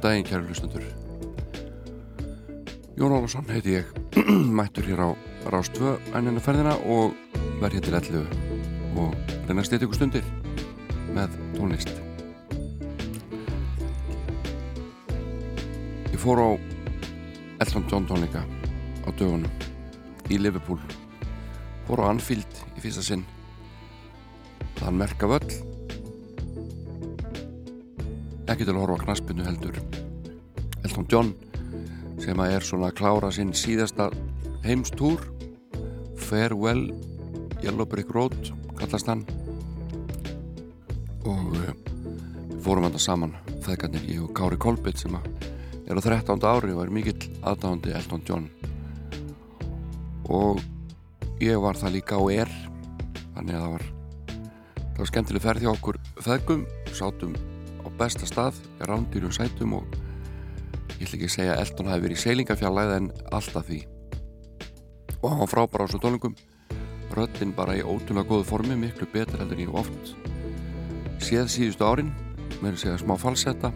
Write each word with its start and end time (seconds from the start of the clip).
Góðan 0.00 0.14
daginn, 0.14 0.24
kæru 0.24 0.46
hlustundur. 0.48 0.84
Jón 2.96 3.12
Ólafsson 3.12 3.50
heiti 3.52 3.74
ég, 3.74 3.88
mættur 4.56 4.86
hér 4.88 5.02
á 5.04 5.08
Rástvö 5.52 5.98
ennina 6.16 6.40
ferðina 6.40 6.72
og 6.88 7.12
verð 7.60 7.76
hér 7.76 7.84
til 7.84 7.96
11 7.98 8.96
og 8.96 9.12
reyna 9.44 9.60
að 9.60 9.68
styrja 9.68 9.84
ykkur 9.84 9.98
stundir 9.98 10.24
með 11.12 11.36
tónlist. 11.52 11.92
Ég 16.08 16.16
fór 16.22 16.40
á 16.40 16.50
Elton 17.60 17.84
John 17.92 18.08
tónleika 18.08 18.40
á 19.04 19.08
dögunum 19.12 19.52
í 20.32 20.40
Liverpool. 20.40 20.80
Fór 21.84 22.08
á 22.08 22.08
Anfield 22.08 22.64
í 22.72 22.80
fyrsta 22.80 23.04
sinn. 23.04 23.28
Þann 24.80 24.96
merka 24.96 25.28
völl 25.28 25.69
ekki 28.50 28.66
til 28.66 28.74
að 28.74 28.80
horfa 28.82 29.04
knaspinu 29.04 29.44
heldur 29.46 29.76
Elton 30.82 31.06
John 31.10 31.28
sem 32.20 32.40
að 32.42 32.56
er 32.56 32.64
svona 32.66 32.88
að 32.90 32.96
klára 32.98 33.28
sinn 33.32 33.52
síðasta 33.54 34.08
heimstúr 34.64 35.22
Farewell 36.18 36.88
Yellow 37.62 37.86
Brick 37.86 38.10
Road 38.14 38.34
kallast 38.80 39.10
hann 39.10 39.22
og 41.28 41.52
uh, 41.54 41.70
við 42.50 42.64
fórum 42.64 42.88
hann 42.88 42.98
saman 42.98 43.36
þegarnir 43.62 44.08
og 44.24 44.32
Kári 44.36 44.58
Kolbett 44.60 44.98
sem 44.98 45.14
er 45.14 45.94
á 45.94 46.02
13. 46.02 46.42
ári 46.42 46.74
og 46.74 46.82
er 46.82 46.92
mikill 46.94 47.30
aðdáðandi 47.46 47.94
Elton 48.00 48.26
John 48.26 48.50
og 50.26 50.58
ég 51.42 51.60
var 51.62 51.78
það 51.78 51.96
líka 52.00 52.18
á 52.18 52.24
er 52.34 52.50
þannig 53.36 53.54
að 53.54 53.62
það 53.62 53.72
var 53.76 53.86
það 54.80 55.00
var 55.00 55.12
skemmtileg 55.14 55.46
ferð 55.46 55.64
hjá 55.64 55.72
okkur 55.76 56.02
feðgum 56.18 56.66
sátum 56.90 57.38
besta 58.00 58.28
stað 58.28 58.56
rándýrum 58.88 59.32
sætum 59.34 59.76
og 59.78 59.98
ég 60.96 61.04
ætla 61.04 61.18
ekki 61.18 61.28
að 61.28 61.34
segja 61.36 61.56
að 61.56 61.62
Elton 61.64 61.90
hafi 61.92 62.04
verið 62.06 62.18
í 62.18 62.22
seilingafjallæð 62.24 62.94
en 62.96 63.10
alltaf 63.30 63.68
því. 63.68 63.80
Og 65.20 65.26
hann 65.28 65.42
var 65.42 65.52
frábæra 65.52 65.84
á 65.84 65.90
svo 65.92 66.00
tónlingum 66.00 66.36
röttin 67.12 67.52
bara 67.56 67.76
í 67.76 67.84
ótrúlega 67.84 68.28
góðu 68.28 68.46
formi 68.48 68.76
miklu 68.78 69.08
betur 69.12 69.42
heldur 69.42 69.60
ég 69.60 69.72
oft 69.74 70.14
séð 71.20 71.50
síðustu 71.52 71.84
árin 71.84 72.12
með 72.60 72.72
að 72.72 72.80
segja 72.84 73.00
smá 73.02 73.16
falsetta 73.20 73.70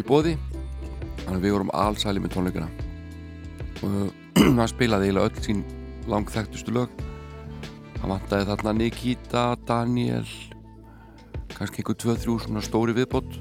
í 0.00 0.06
bóði 0.06 0.36
þannig 1.24 1.42
við 1.44 1.54
vorum 1.56 1.72
allsæli 1.76 2.22
með 2.22 2.34
tónleikana. 2.36 2.70
Og 3.84 4.40
hann 4.58 4.70
spilaði 4.70 5.10
eiginlega 5.10 5.28
öll 5.28 5.44
sín 5.44 5.64
langþægtustu 6.10 6.74
lög. 6.74 6.94
Hann 8.00 8.14
vantaði 8.14 8.48
þarna 8.48 8.74
Nikita, 8.78 9.44
Daniel 9.68 10.24
kannski 11.60 11.82
einhver 11.82 11.96
2-3 12.00 12.38
svona 12.40 12.60
stóri 12.64 12.94
viðbót. 12.96 13.34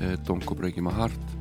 Eh, 0.00 0.16
Don't 0.24 0.46
Go 0.48 0.54
Breaking 0.56 0.86
My 0.86 0.94
Heart. 0.96 1.34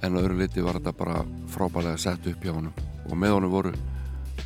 En 0.00 0.16
á 0.16 0.20
öðru 0.22 0.38
liti 0.38 0.62
var 0.64 0.78
þetta 0.78 0.94
bara 0.96 1.18
frábælega 1.52 1.98
sett 2.00 2.24
upp 2.30 2.40
hjá 2.40 2.54
honum. 2.54 2.72
Og 3.10 3.12
með 3.12 3.34
honum 3.36 3.52
voru 3.52 3.72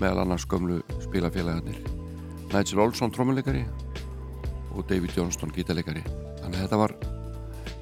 meðal 0.01 0.25
annars 0.25 0.47
gömlu 0.51 0.81
spilafélagarnir. 1.05 1.79
Nigel 2.51 2.83
Olsson 2.83 3.15
trómuleikari 3.15 3.63
og 4.75 4.89
David 4.89 5.15
Johnston 5.15 5.53
gítalegari 5.55 6.03
þannig 6.03 6.57
að 6.59 6.65
þetta 6.65 6.81
var 6.83 6.95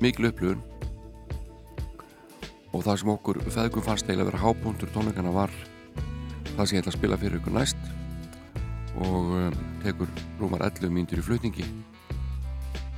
miklu 0.05 0.29
upplifun. 0.29 0.61
Og 2.75 2.85
það 2.85 3.01
sem 3.01 3.15
okkur 3.15 3.41
feðgum 3.49 3.87
fannst 3.87 4.11
að 4.13 4.27
vera 4.27 4.43
hábúndur 4.45 4.93
tónleikana 4.93 5.33
var 5.33 5.55
það 6.53 6.67
sem 6.67 6.77
ég 6.77 6.85
ætla 6.85 6.93
að 6.93 6.99
spila 6.99 7.19
fyrir 7.23 7.41
ykkur 7.41 7.57
næst. 7.57 7.81
Og 9.01 9.33
um, 9.39 9.57
tekur 9.81 10.13
rúmar 10.37 10.67
11 10.69 10.93
mínútur 10.93 11.23
í 11.23 11.25
flutningi 11.25 11.65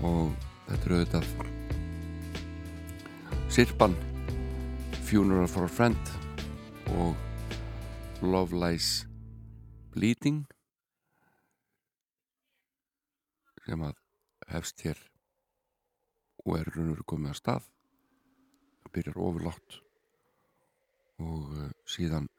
og 0.02 0.32
þetta 0.68 0.84
er 0.84 0.94
auðvitað 0.96 1.50
Sirpan 3.52 3.94
Funeral 5.04 5.48
for 5.48 5.68
a 5.68 5.68
Friend 5.68 6.12
og 6.96 7.16
Love 8.24 8.56
Lies 8.56 9.02
Bleeding 9.92 10.46
sem 13.66 13.82
að 13.84 13.98
hefst 14.50 14.82
hér 14.86 15.02
og 16.42 16.56
er 16.58 16.70
raun 16.72 16.88
og 16.88 16.94
veru 16.96 17.06
komið 17.12 17.34
að 17.34 17.38
stað. 17.38 17.66
Það 18.82 18.94
byrjar 18.96 19.20
ofurlátt 19.26 19.76
og 21.22 21.52
uh, 21.54 21.68
síðan 21.86 22.30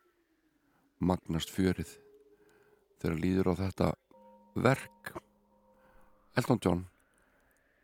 magnast 0.98 1.54
fjörið 1.54 1.94
þegar 3.04 3.22
líður 3.22 3.52
á 3.52 3.62
þetta 3.62 3.92
verk. 4.66 5.14
Elton 6.34 6.64
John 6.66 6.84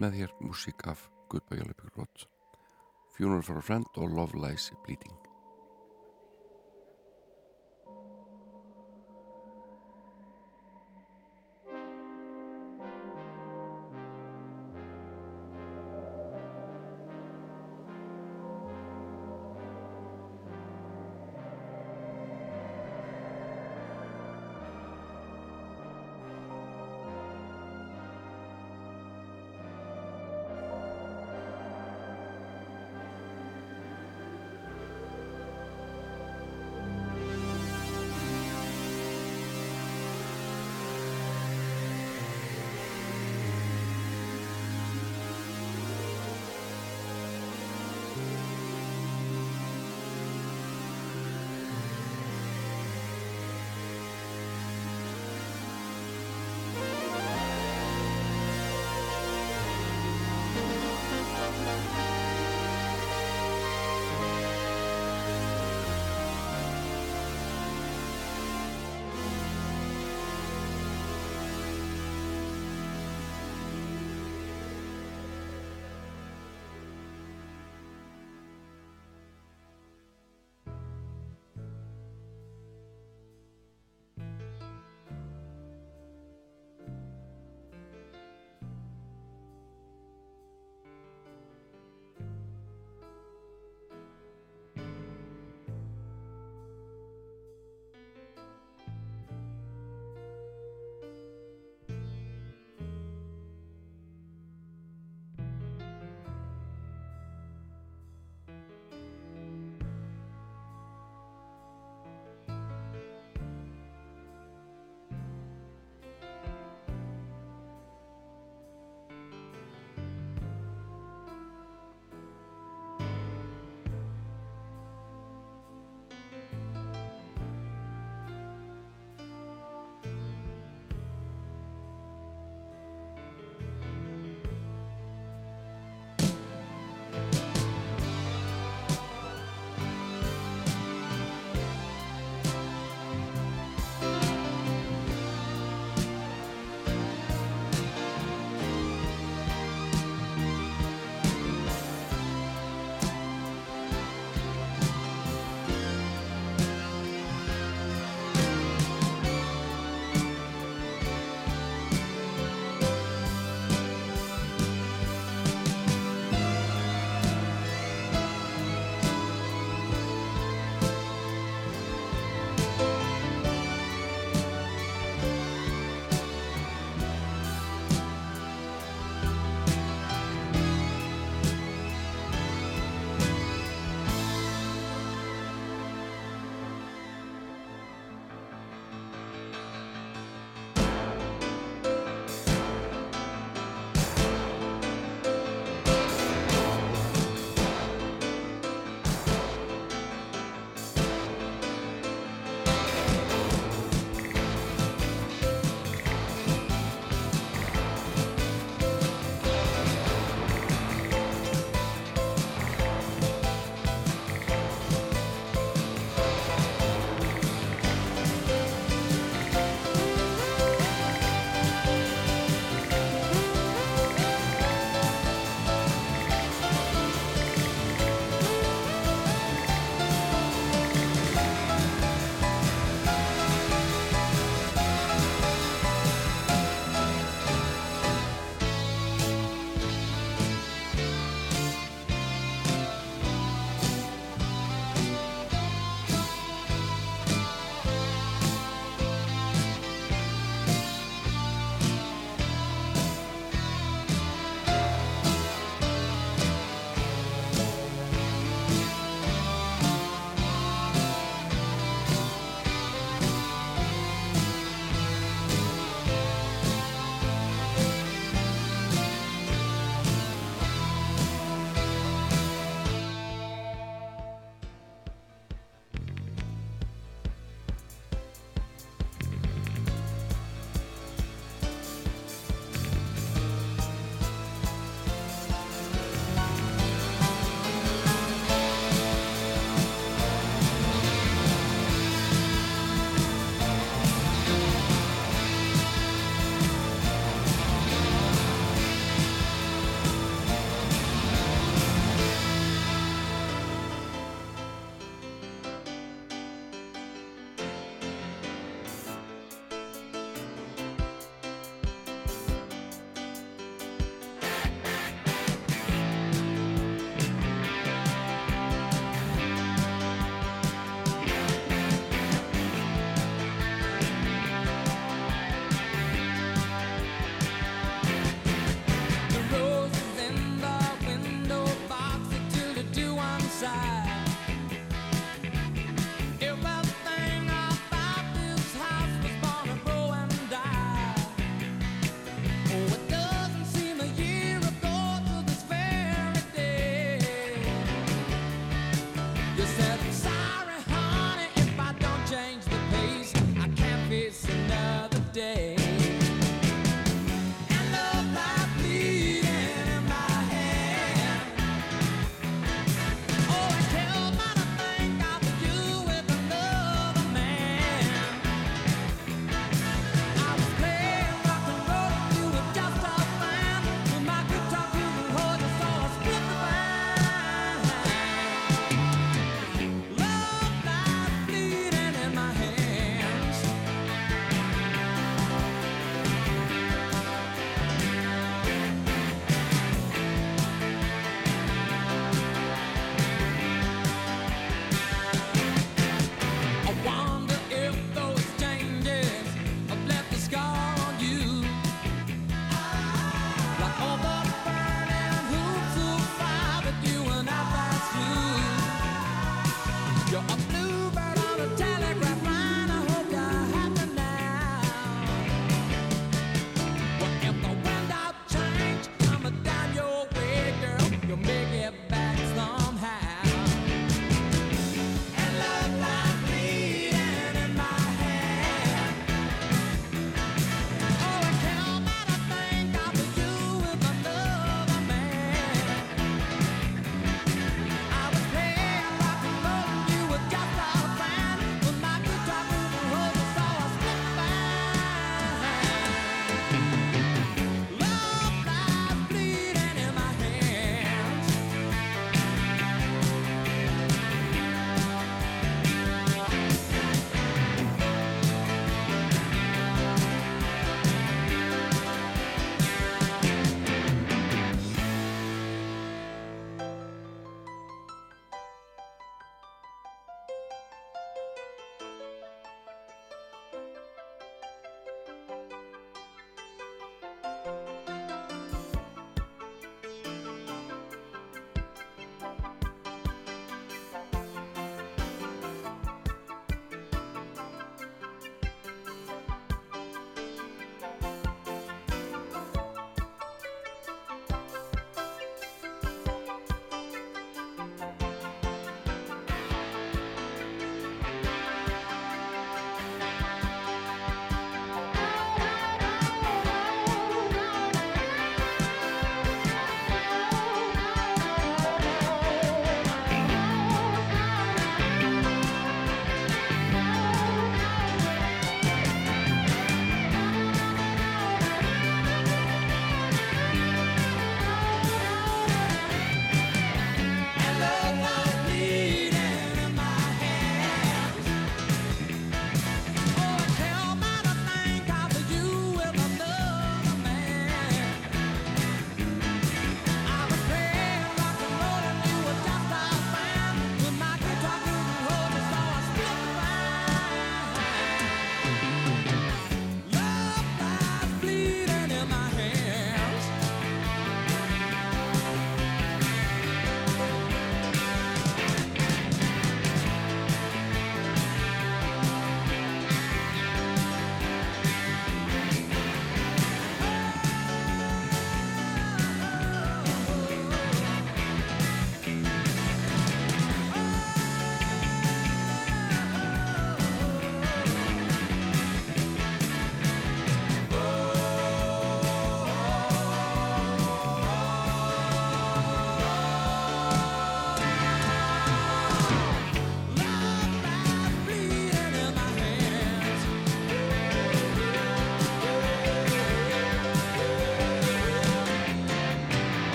með 0.00 0.16
hér 0.18 0.32
músík 0.42 0.86
af 0.90 1.08
Brick 1.30 1.96
Road 1.96 2.26
Funeral 3.14 3.42
for 3.42 3.58
a 3.58 3.62
Friend 3.62 3.86
og 3.96 4.10
Love 4.10 4.38
Lies 4.38 4.72
Bleeding 4.84 5.33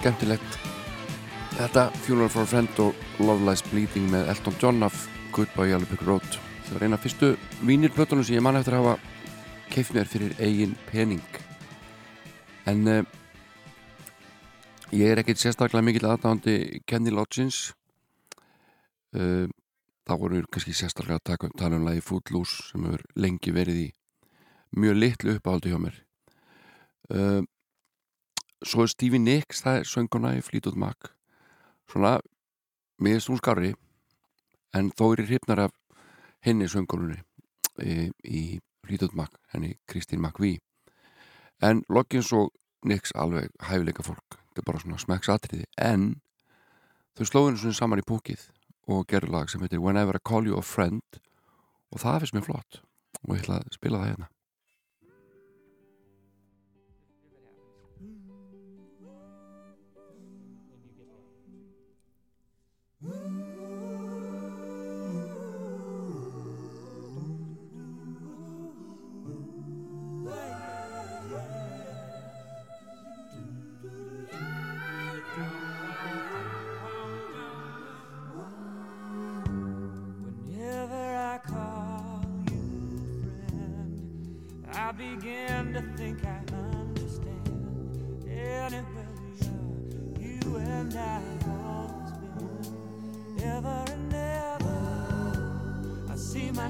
skemmtilegt. 0.00 0.54
Þetta 1.58 1.90
Funeral 2.06 2.30
for 2.32 2.46
a 2.46 2.48
Friend 2.48 2.78
og 2.80 2.96
Love 3.20 3.44
Lies 3.44 3.60
Bleeding 3.68 4.06
með 4.08 4.30
Elton 4.32 4.54
John 4.62 4.86
af 4.86 4.96
Goodbye 5.36 5.76
Brick 5.84 6.06
Road. 6.08 6.38
Það 6.64 6.72
var 6.72 6.84
eina 6.86 6.96
af 6.96 7.04
fyrstu 7.04 7.28
vínirplötunum 7.68 8.24
sem 8.24 8.38
ég 8.38 8.44
man 8.44 8.56
eftir 8.56 8.78
að 8.78 8.86
hafa 8.86 8.94
keift 9.68 9.92
mér 9.92 10.08
fyrir 10.08 10.32
eigin 10.40 10.72
pening. 10.88 11.36
En 12.70 12.88
uh, 12.88 13.02
ég 14.96 15.12
er 15.12 15.20
ekkert 15.20 15.42
sérstaklega 15.42 15.84
mikil 15.84 16.08
aðdáðandi 16.08 16.80
Kenny 16.88 17.12
Loggins. 17.12 17.74
Uh, 19.12 19.52
þá 20.08 20.16
voru 20.16 20.40
við 20.40 20.48
kannski 20.48 20.76
sérstaklega 20.80 21.20
að 21.20 21.28
taka 21.34 21.50
um 21.50 21.56
tala 21.60 21.76
um 21.76 21.88
lagi 21.90 22.00
Footloose 22.08 22.70
sem 22.70 22.88
hefur 22.88 23.04
lengi 23.20 23.52
verið 23.52 23.84
í 23.84 23.88
mjög 24.80 25.00
litlu 25.04 25.36
uppáhaldi 25.36 25.74
hjá 25.74 25.80
mér. 25.82 26.04
Uh, 27.12 27.42
svo 28.66 28.84
er 28.84 28.92
Stevie 28.92 29.22
Nicks 29.22 29.64
það 29.64 29.80
er 29.80 29.88
sönguna 29.88 30.34
í 30.36 30.44
Fleetwood 30.44 30.78
Mac 30.78 31.12
svona 31.90 32.18
miður 33.00 33.24
stúnskarri 33.24 33.74
en 34.76 34.90
þó 34.94 35.04
er 35.12 35.24
ég 35.24 35.30
hrifnar 35.32 35.64
af 35.66 35.76
henni 36.44 36.68
söngununni 36.70 37.20
í, 37.82 38.10
í 38.24 38.42
Fleetwood 38.86 39.16
Mac 39.16 39.36
henni 39.54 39.74
Kristín 39.90 40.22
McVie. 40.22 40.60
En 41.60 41.82
Loggins 41.88 42.30
og 42.36 42.52
Nicks 42.86 43.12
alveg 43.12 43.50
hæfileika 43.66 44.04
fólk 44.04 44.38
þetta 44.38 44.62
er 44.62 44.68
bara 44.68 44.82
svona 44.82 45.00
smekksatriði 45.00 45.66
en 45.84 46.06
þau 47.18 47.26
slóðinu 47.28 47.60
svona 47.60 47.76
saman 47.76 48.02
í 48.02 48.06
púkið 48.08 48.46
og 48.90 49.04
gerur 49.10 49.34
lag 49.34 49.50
sem 49.52 49.62
heitir 49.62 49.82
Whenever 49.82 50.16
I 50.16 50.24
Call 50.24 50.48
You 50.48 50.58
a 50.58 50.64
Friend 50.64 51.20
og 51.90 52.02
það 52.02 52.22
finnst 52.22 52.36
mér 52.38 52.46
flott 52.48 52.80
og 53.20 53.34
ég 53.34 53.44
ætla 53.44 53.60
að 53.60 53.76
spila 53.76 54.00
það 54.00 54.12
hérna 54.14 54.30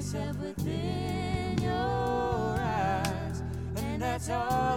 myself 0.01 0.39
within 0.39 1.59
your 1.61 1.71
eyes, 2.59 3.43
and 3.77 4.01
that's 4.01 4.31
all 4.31 4.70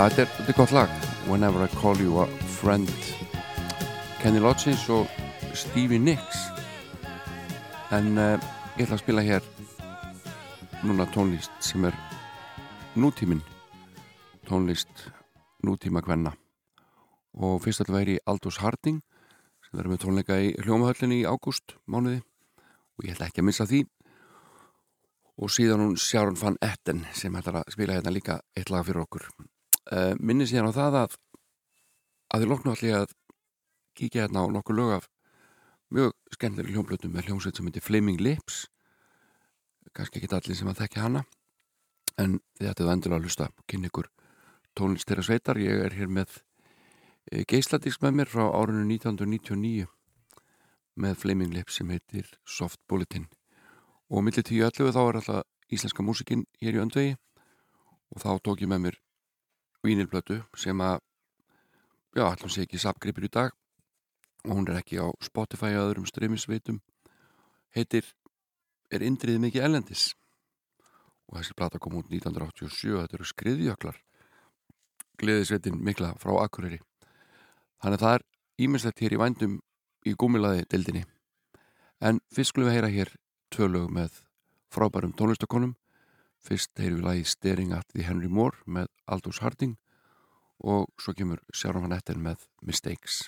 Þetta 0.00 0.22
er, 0.22 0.30
er 0.48 0.56
gott 0.56 0.70
lag. 0.72 0.92
Whenever 1.28 1.60
I 1.60 1.68
Call 1.76 1.98
You 2.00 2.22
a 2.22 2.26
Friend. 2.56 2.88
Kenny 4.22 4.40
Loggins 4.40 4.86
og 4.88 5.10
Stevie 5.52 6.00
Nicks. 6.00 6.46
En 7.92 8.16
uh, 8.16 8.40
ég 8.78 8.86
ætla 8.86 8.96
að 8.96 9.02
spila 9.02 9.24
hér 9.26 9.44
núna 10.88 11.04
tónlist 11.12 11.52
sem 11.60 11.84
er 11.84 11.98
nútímin 12.96 13.44
tónlist 14.48 15.04
nútíma 15.68 16.00
kvenna. 16.06 16.32
Og 17.36 17.60
fyrst 17.60 17.84
það 17.84 17.98
væri 17.98 18.16
Aldous 18.24 18.62
Harding 18.64 19.04
sem 19.68 19.76
verður 19.76 19.98
með 19.98 20.02
tónleika 20.06 20.40
í 20.40 20.56
hljómahöllinni 20.64 21.20
í 21.20 21.28
ágúst 21.28 21.76
mánuði. 21.84 22.24
Og 22.96 23.04
ég 23.04 23.18
ætla 23.18 23.28
ekki 23.28 23.44
að 23.44 23.50
missa 23.52 23.68
því. 23.68 23.84
Og 25.44 25.52
síðan 25.52 25.84
hún 25.84 25.96
Sharon 26.00 26.40
Van 26.40 26.56
Etten 26.64 27.04
sem 27.12 27.36
ætlar 27.36 27.66
að 27.66 27.74
spila 27.76 28.00
hérna 28.00 28.16
líka 28.16 28.40
eitt 28.56 28.72
lag 28.72 28.88
fyrir 28.88 29.04
okkur 29.04 29.28
uh, 29.94 30.12
minni 30.18 30.46
síðan 30.48 30.70
á 30.70 30.78
það 30.78 30.98
að 31.04 31.18
að 32.30 32.44
þið 32.44 32.52
loknu 32.52 32.74
allir 32.74 32.96
að 33.00 33.14
kíkja 33.98 34.26
hérna 34.26 34.44
á 34.46 34.52
nokkuð 34.54 34.78
lög 34.78 34.92
af 34.98 35.08
mjög 35.90 36.14
skemmtileg 36.36 36.74
hljómblötu 36.74 37.10
með 37.10 37.26
hljómsveit 37.28 37.58
sem 37.58 37.66
heitir 37.66 37.82
Flaming 37.82 38.20
Lips. 38.22 38.68
Kannski 39.96 40.20
ekki 40.20 40.30
allir 40.36 40.58
sem 40.58 40.70
að 40.70 40.84
þekka 40.84 41.02
hana 41.02 41.24
en 42.20 42.38
þið 42.60 42.70
ættið 42.70 42.92
endur 42.94 43.16
að 43.16 43.26
hlusta. 43.26 43.48
Kynni 43.66 43.90
ykkur 43.90 44.10
tónlistera 44.78 45.24
sveitar. 45.26 45.58
Ég 45.58 45.82
er 45.88 45.96
hér 45.98 46.12
með 46.12 46.38
e, 47.32 47.42
geisladisk 47.42 48.04
með 48.04 48.20
mér 48.20 48.30
frá 48.30 48.44
árunnu 48.46 48.86
1999 48.86 49.88
með 51.00 51.18
Flaming 51.18 51.54
Lips 51.56 51.80
sem 51.80 51.90
heitir 51.90 52.30
Soft 52.46 52.78
Bulletin. 52.86 53.26
Og 54.10 54.22
millir 54.22 54.46
10.11 54.46 54.94
þá 54.94 55.02
er 55.02 55.20
alltaf 55.20 55.74
íslenska 55.74 56.06
músikinn 56.06 56.46
hér 56.62 56.78
í 56.78 56.82
öndvegi 56.82 57.18
og 58.10 58.22
þá 58.22 58.30
tók 58.42 58.62
ég 58.62 58.70
með 58.70 58.86
mér 58.86 59.02
vínilblötu 59.86 60.40
sem 60.58 60.80
að 60.84 61.00
já, 62.16 62.24
allum 62.26 62.52
sé 62.52 62.66
ekki 62.66 62.80
sapgripir 62.80 63.28
í 63.28 63.32
dag. 63.32 63.54
Og 64.48 64.56
hún 64.56 64.68
er 64.70 64.80
ekki 64.80 64.96
á 64.96 65.08
Spotify 65.20 65.74
og 65.76 65.90
öðrum 65.90 66.08
streymisveitum 66.08 66.80
heitir 67.76 68.06
Er 68.90 69.04
indriðið 69.06 69.44
mikið 69.44 69.64
ellendis 69.68 70.08
og 71.30 71.36
þessi 71.36 71.54
plata 71.54 71.78
kom 71.78 71.94
út 72.00 72.08
1987 72.10 72.96
þetta 72.96 73.16
eru 73.16 73.26
skriðjöklar. 73.28 73.98
Gleðisveitin 75.20 75.76
mikla 75.78 76.16
frá 76.18 76.32
Akureyri. 76.42 76.80
Þannig 77.78 78.00
að 78.00 78.02
það 78.02 78.14
er 78.16 78.24
ímislegt 78.66 79.02
hér 79.04 79.14
í 79.14 79.20
vændum 79.20 79.54
í 80.10 80.14
gúmilaði 80.18 80.66
dildinni 80.72 81.04
en 82.02 82.18
fyrst 82.34 82.50
skulum 82.50 82.70
við 82.70 82.76
heyra 82.78 82.90
hér 82.90 83.12
tvö 83.54 83.68
lög 83.70 83.94
með 83.94 84.18
frábærum 84.74 85.14
tónlistakonum 85.14 85.76
fyrst 86.46 86.72
við 86.80 87.00
lagi 87.04 87.26
Staring 87.28 87.74
at 87.76 87.88
the 87.94 88.06
Henry 88.06 88.28
Moore 88.28 88.58
með 88.66 88.90
Aldous 89.06 89.42
Harding 89.44 89.76
og 90.60 90.88
svo 91.00 91.16
kemur 91.16 91.42
Sjárum 91.52 91.86
hann 91.88 91.96
eftir 91.96 92.20
með 92.20 92.48
Mistakes 92.62 93.26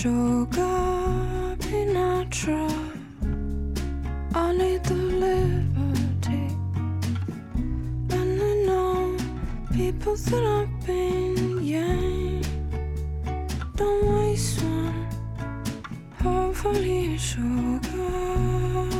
sugar, 0.00 1.56
be 1.58 1.84
natural. 1.84 2.70
I 4.34 4.50
need 4.56 4.82
the 4.84 4.94
liberty. 4.94 6.46
And 8.18 8.40
I 8.50 8.54
know 8.66 9.16
people 9.70 10.16
that 10.16 10.44
I've 10.58 10.86
been, 10.86 11.62
yeah. 11.62 12.40
Don't 13.76 14.06
waste 14.14 14.62
one, 14.62 15.06
hopefully 16.22 17.18
sugar. 17.18 18.99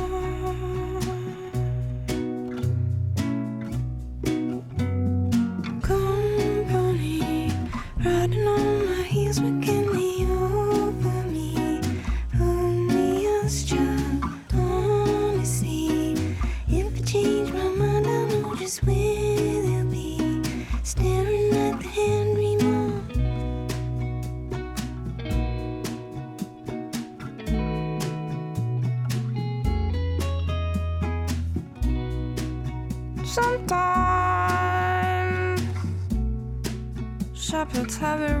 have 38.01 38.19
a 38.21 38.40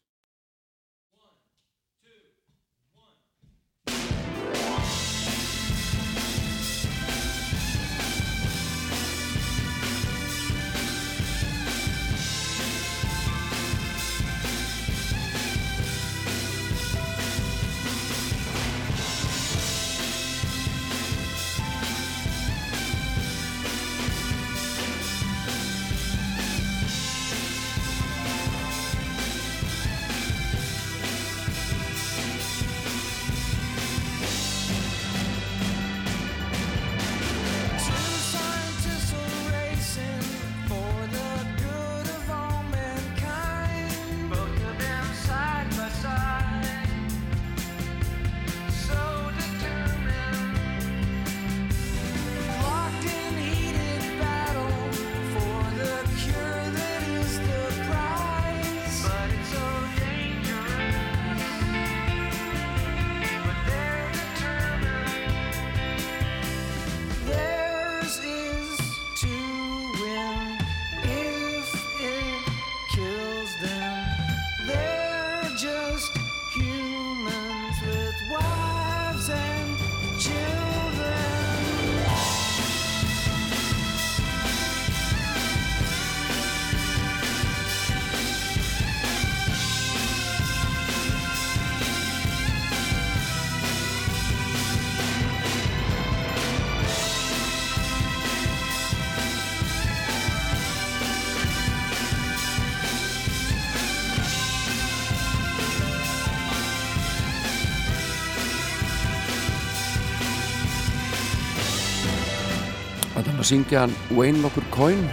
Syngja 113.51 113.81
hann 113.83 113.93
Wayne 114.15 114.39
nokkur 114.39 114.63
Coyne 114.71 115.09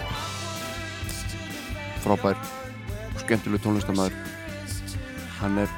frábær 2.04 2.38
og 2.38 3.22
skemmtileg 3.24 3.64
tónlistamæður 3.64 4.14
hann 5.40 5.58
er 5.64 5.70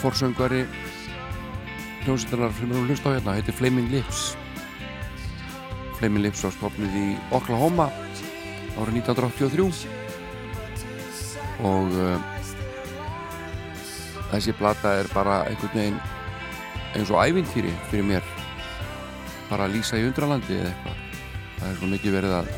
forsöngari 0.00 0.64
hljómsveitarar 2.02 2.54
sem 2.56 2.72
við 2.72 2.88
hlusta 2.88 3.12
á 3.12 3.14
hérna. 3.14 3.36
Heitir 3.36 3.54
Flaming 3.54 3.90
Lips. 3.92 4.20
Flaming 6.00 6.24
Lips 6.24 6.42
var 6.46 6.54
stofnið 6.56 6.96
í 6.98 7.08
Oklahoma 7.36 7.86
árið 8.80 9.02
1983 9.04 9.86
og 11.68 11.92
uh, 11.94 12.16
þessi 14.32 14.56
plata 14.58 14.96
er 15.02 15.12
bara 15.14 15.44
einhvern 15.50 15.76
veginn 15.76 16.00
eins 16.96 17.12
og 17.12 17.22
ævintýri 17.22 17.76
fyrir 17.92 18.08
mér. 18.08 18.34
Bara 19.52 19.68
að 19.68 19.76
lýsa 19.76 20.00
í 20.00 20.08
undralandi 20.08 20.58
eða 20.58 20.72
eitthvað 20.72 21.09
það 21.60 21.68
er 21.70 21.78
svo 21.78 21.90
mikið 21.92 22.16
verið 22.16 22.36
að 22.40 22.50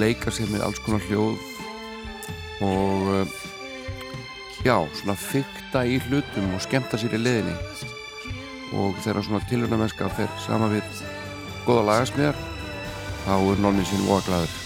leika 0.00 0.32
sér 0.32 0.52
með 0.52 0.64
alls 0.66 0.80
konar 0.84 1.04
hljóð 1.08 1.42
og 2.64 3.10
uh, 3.12 3.38
já, 4.64 4.76
svona 4.96 5.16
fykta 5.18 5.84
í 5.84 5.98
hlutum 6.06 6.54
og 6.54 6.64
skemmta 6.64 7.00
sér 7.00 7.18
í 7.18 7.20
leðinni 7.20 7.56
og 8.74 8.96
þegar 9.04 9.26
svona 9.26 9.44
tilhörna 9.50 9.80
mennska 9.84 10.10
fer 10.16 10.30
sama 10.46 10.70
við 10.72 11.04
góða 11.66 11.88
lagasmiðar 11.90 12.44
þá 13.24 13.34
er 13.38 13.64
nonni 13.66 13.86
sinn 13.88 14.08
óaglæður 14.08 14.63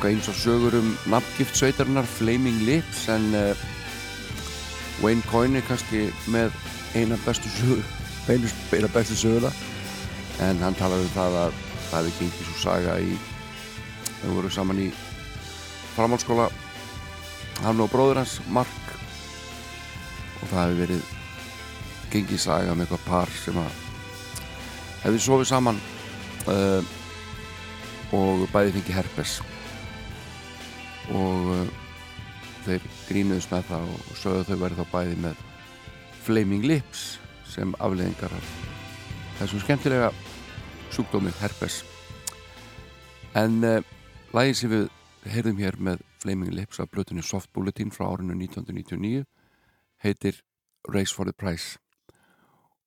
ganga 0.00 0.16
eins 0.16 0.28
og 0.28 0.34
sögur 0.34 0.74
um 0.78 0.96
nafngift 1.06 1.56
sveitarinnar 1.56 2.06
Flaming 2.08 2.62
Lips 2.64 3.08
en 3.08 3.34
uh, 3.34 3.56
Wayne 5.02 5.22
Coyne 5.28 5.58
er 5.58 5.66
kannski 5.68 6.06
með 6.32 6.54
eina 6.96 7.18
bestu 7.26 7.50
sögur 7.52 7.82
eina 8.28 8.88
bestu 8.94 9.16
söguna 9.16 9.50
en 10.40 10.62
hann 10.64 10.78
talaði 10.78 11.04
um 11.04 11.12
það 11.12 11.36
að 11.42 11.58
það 11.90 11.98
hefði 11.98 12.14
gengið 12.20 12.48
svo 12.48 12.56
saga 12.62 12.96
í 13.00 13.18
þau 14.22 14.32
voru 14.38 14.54
saman 14.54 14.80
í 14.80 14.88
framhalskóla 15.98 16.48
hann 17.60 17.84
og 17.84 17.92
bróður 17.92 18.22
hans 18.22 18.38
Mark 18.48 18.96
og 20.40 20.48
það 20.48 20.62
hefði 20.62 20.80
verið 20.80 21.14
gengið 22.14 22.44
saga 22.46 22.72
með 22.72 22.86
eitthvað 22.86 23.06
par 23.10 23.36
sem 23.44 23.60
að 23.60 23.86
hefði 25.04 25.24
sofið 25.28 25.52
saman 25.52 25.86
uh, 26.48 26.80
og 28.16 28.48
bæði 28.48 28.78
fengi 28.78 28.96
herpes 29.02 29.40
og 31.20 31.52
uh, 31.54 31.72
þeir 32.64 32.86
grínuðist 33.08 33.52
með 33.52 33.68
það 33.70 33.94
og 33.94 34.18
sögðu 34.20 34.44
þau 34.48 34.60
verið 34.64 34.80
þá 34.80 34.92
bæði 34.94 35.16
með 35.26 35.44
flaming 36.24 36.66
lips 36.68 37.04
sem 37.50 37.72
afleðingar 37.82 38.34
af 38.36 38.52
þessum 39.40 39.64
skemmtilega 39.64 40.10
sjúkdómi 40.94 41.32
herpes. 41.40 41.80
En 43.38 43.60
uh, 43.66 43.80
lagið 44.36 44.58
sem 44.60 44.72
við 44.74 44.88
heyrðum 45.30 45.60
hér 45.60 45.78
með 45.80 46.04
flaming 46.20 46.54
lips 46.54 46.80
af 46.80 46.90
blötunni 46.92 47.24
Soft 47.24 47.52
Bulletin 47.52 47.92
frá 47.92 48.06
árinu 48.08 48.36
1999 48.36 49.24
heitir 50.04 50.40
Race 50.88 51.14
for 51.14 51.28
the 51.28 51.32
Prize 51.36 51.78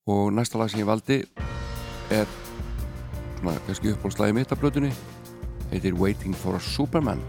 og 0.09 0.33
næsta 0.33 0.57
lag 0.59 0.71
sem 0.71 0.81
ég 0.81 0.89
valdi 0.89 1.21
er 2.11 2.29
svona 3.39 3.57
kannski 3.67 3.93
uppbólslægi 3.93 4.35
mitt 4.37 4.51
af 4.51 4.61
blötunni 4.61 4.91
heitir 5.71 5.97
Waiting 5.97 6.35
for 6.35 6.55
a 6.55 6.59
Superman 6.59 7.21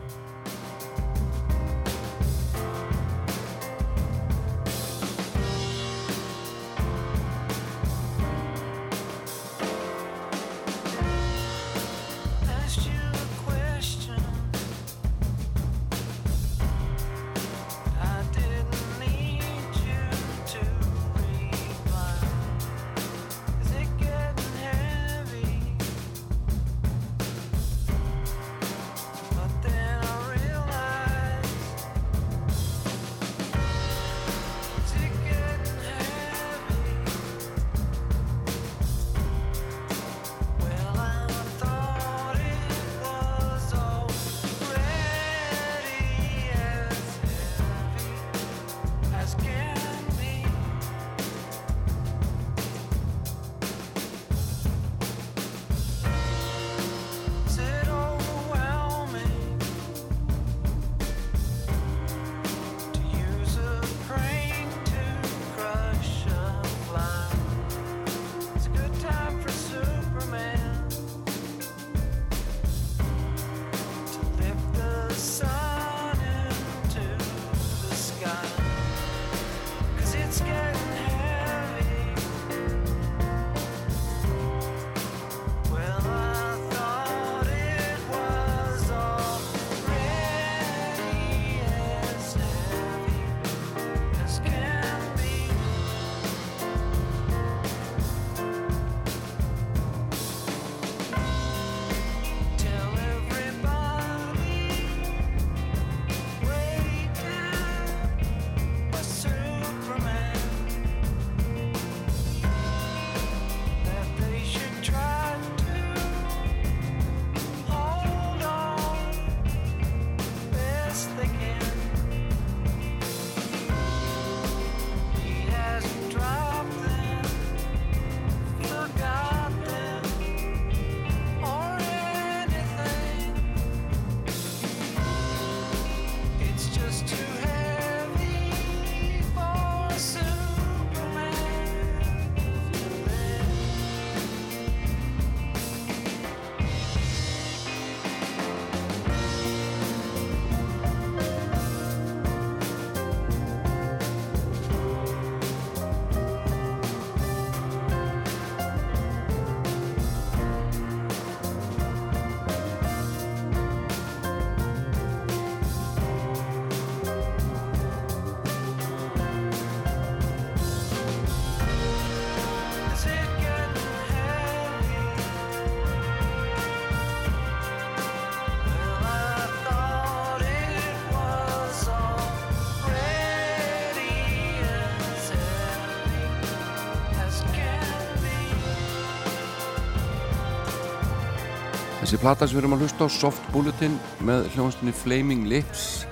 Þessi 192.15 192.23
plata 192.23 192.47
sem 192.47 192.55
við 192.55 192.61
erum 192.61 192.75
að 192.77 192.83
hlusta 192.85 193.07
á 193.11 193.11
Soft 193.11 193.47
Bulletin 193.51 193.95
með 194.23 194.45
hljóðastunni 194.55 194.93
Flaming 194.95 195.49
Lips 195.51 196.05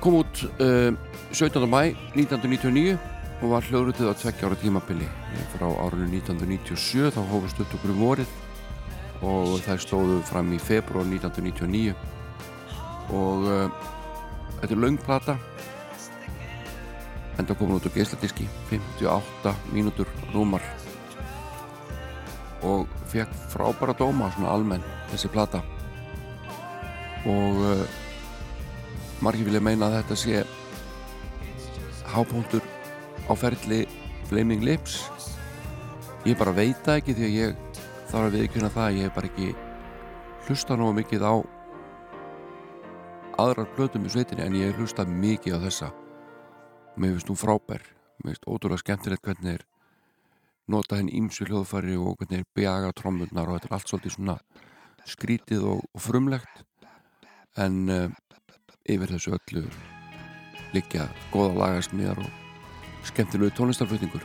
kom 0.00 0.14
út 0.22 0.40
uh, 0.56 0.96
17. 1.36 1.66
mæ 1.68 1.90
1999 2.14 2.94
og 3.42 3.44
var 3.50 3.66
hljóðrutið 3.68 4.08
á 4.08 4.16
tveggja 4.16 4.48
ára 4.48 4.56
tímabili 4.62 5.10
frá 5.52 5.66
árinu 5.68 6.08
1997 6.08 7.12
þá 7.12 7.20
hófust 7.28 7.60
upp 7.60 7.76
okkur 7.76 7.92
um 7.92 8.00
vorið 8.06 8.32
og 9.20 9.52
þær 9.68 9.84
stóðu 9.84 10.16
fram 10.32 10.48
í 10.56 10.62
februar 10.64 11.04
1999 11.12 11.92
og 13.20 13.46
uh, 13.52 13.68
þetta 14.62 14.72
er 14.72 14.84
löngplata 14.86 15.36
enda 17.36 17.60
komin 17.60 17.76
út 17.76 17.92
á 17.92 17.92
geisladiski 17.92 18.48
58 18.72 19.58
mínútur 19.76 20.08
rúmar 20.32 20.64
og 22.66 22.92
fekk 23.10 23.32
frábæra 23.52 23.94
dóma 23.98 24.30
svona 24.34 24.52
almenn 24.54 24.84
þessi 25.12 25.30
plata. 25.32 25.62
Og 27.26 27.60
uh, 27.62 27.84
margir 29.24 29.46
vilja 29.48 29.62
meina 29.62 29.88
að 29.88 29.98
þetta 30.00 30.18
sé 30.22 30.42
hápunktur 32.12 32.64
á 33.26 33.32
ferli 33.38 33.84
Flaming 34.26 34.64
Lips. 34.66 35.04
Ég 36.26 36.38
bara 36.38 36.54
veit 36.54 36.78
það 36.84 37.00
ekki 37.00 37.16
því 37.16 37.26
að 37.26 37.36
ég 37.36 37.82
þarf 38.10 38.22
að 38.24 38.38
viðkjöna 38.38 38.72
það 38.74 38.86
að 38.86 38.96
ég 38.96 39.06
hef 39.06 39.18
bara 39.18 39.30
ekki 39.30 39.50
hlusta 40.46 40.78
nú 40.78 40.92
mikið 40.94 41.26
á 41.26 41.34
aðrar 43.42 43.68
plötum 43.76 44.06
í 44.06 44.10
sveitinni 44.10 44.46
en 44.46 44.56
ég 44.58 44.78
hlusta 44.78 45.06
mikið 45.06 45.58
á 45.58 45.64
þessa. 45.66 45.92
Og 46.94 46.98
mér 47.02 47.14
finnst 47.14 47.30
nú 47.30 47.38
frábær 47.38 47.84
mér 48.24 48.34
finnst 48.34 48.48
ótrúlega 48.48 48.82
skemmtilegt 48.82 49.26
hvernig 49.26 49.58
er 49.58 49.64
nota 50.70 50.98
henni 50.98 51.14
ímsu 51.18 51.46
hljóðfæri 51.46 51.96
og 51.98 52.16
hvernig 52.18 52.42
er 52.42 52.48
bjaga 52.56 52.92
trommurnar 52.96 53.50
og 53.50 53.58
þetta 53.58 53.68
er 53.68 53.76
allt 53.76 53.90
svolítið 53.90 54.14
svona 54.16 54.36
skrítið 55.06 55.66
og, 55.72 55.84
og 55.94 56.02
frumlegt. 56.02 56.64
En 57.56 57.86
uh, 57.88 58.08
yfir 58.86 59.12
þessu 59.14 59.36
öllu 59.36 59.64
liggja 60.74 61.06
goða 61.32 61.54
lagasmíðar 61.62 62.20
og 62.24 63.06
skemmtilegu 63.06 63.54
tónlistarflutningur. 63.56 64.24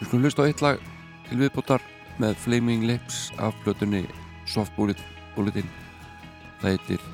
Við 0.00 0.08
skulum 0.08 0.26
hlusta 0.26 0.44
á 0.44 0.48
eitt 0.48 0.64
lag 0.64 0.82
til 1.28 1.40
viðbútar 1.40 1.84
með 2.22 2.38
Flaming 2.42 2.86
Lips 2.88 3.28
af 3.42 3.56
blötunni 3.64 4.04
Soft 4.50 4.74
Bullet, 4.76 5.00
Bulletin. 5.36 5.70
Það 6.60 6.74
heitir 6.74 7.06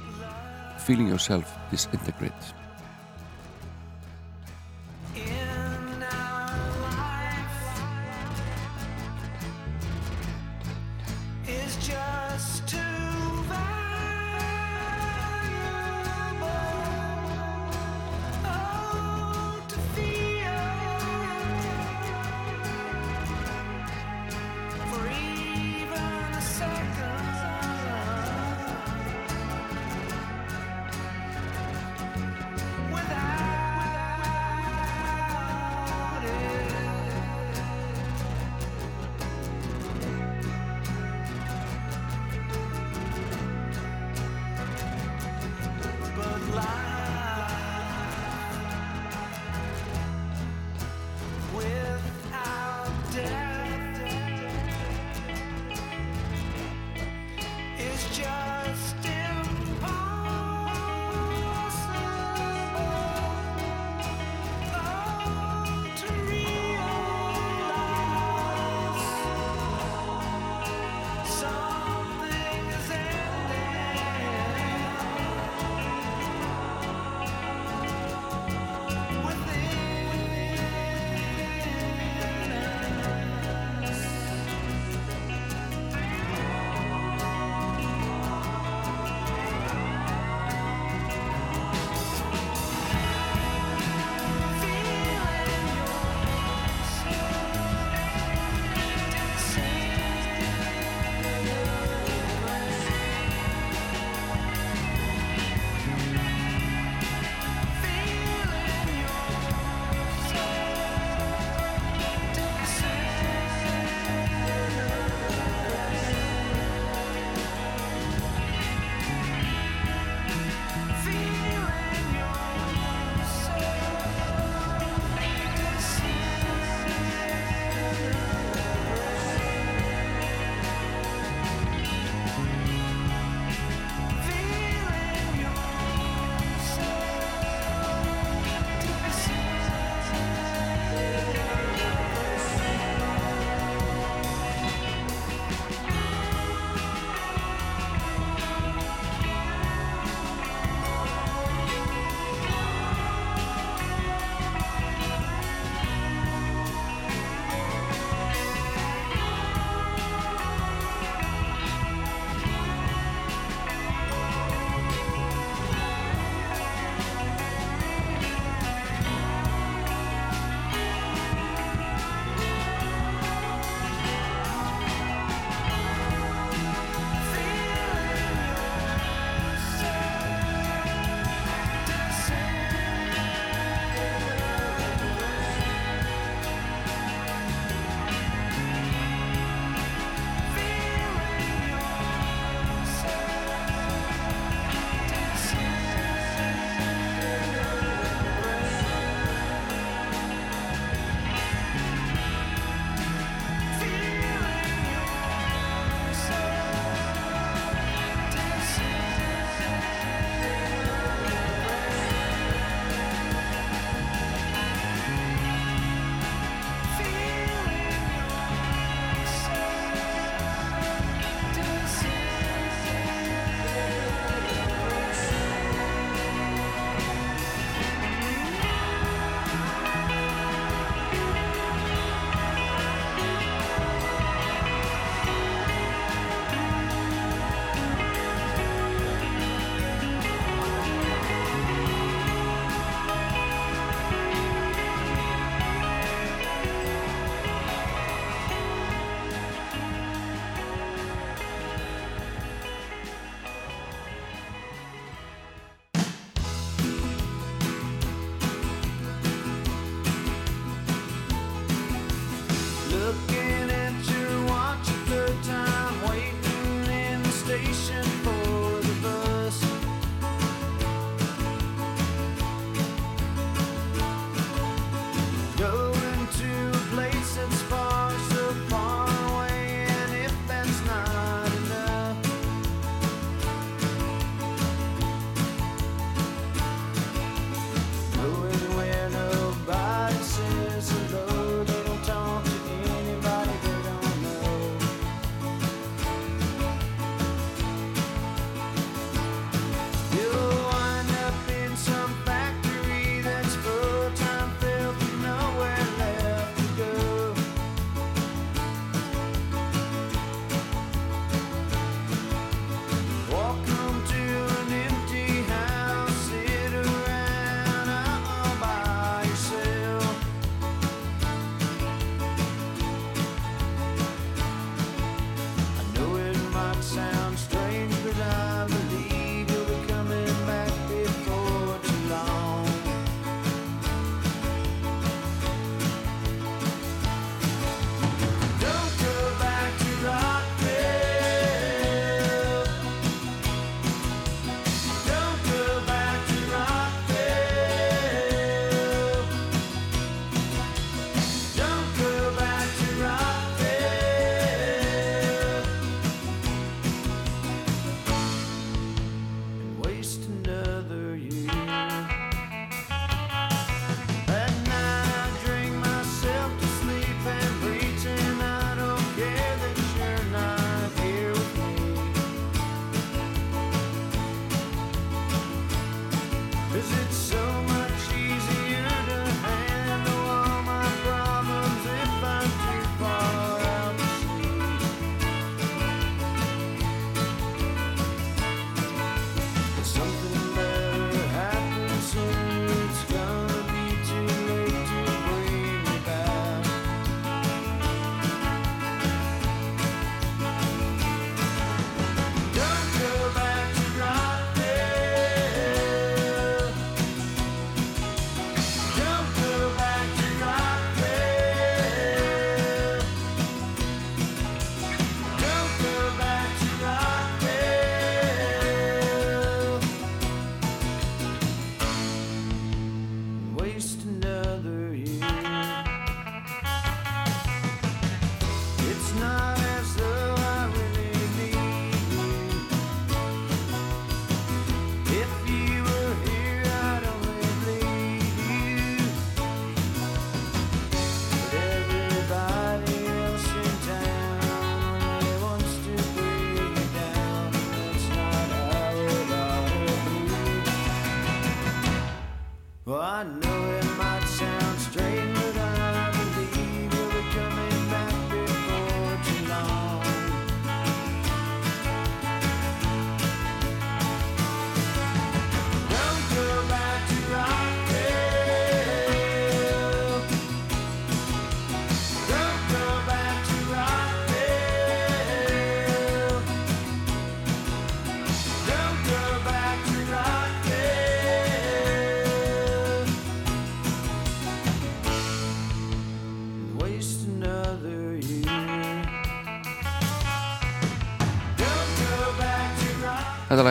Feeling 0.86 1.12
Yourself 1.12 1.52
Disintegrate 1.70 2.59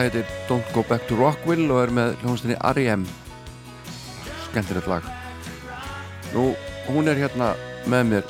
lag 0.00 0.04
heitir 0.04 0.26
Don't 0.48 0.72
Go 0.74 0.82
Back 0.88 1.06
to 1.08 1.16
Rockville 1.16 1.70
og 1.72 1.82
er 1.84 1.90
með 1.92 2.14
hljónstinni 2.22 2.56
R.E.M. 2.60 3.04
Skemmtilegt 4.48 4.86
lag. 4.88 5.02
Nú, 6.34 6.54
hún 6.88 7.08
er 7.10 7.16
hérna 7.18 7.52
með 7.90 8.04
mér 8.10 8.24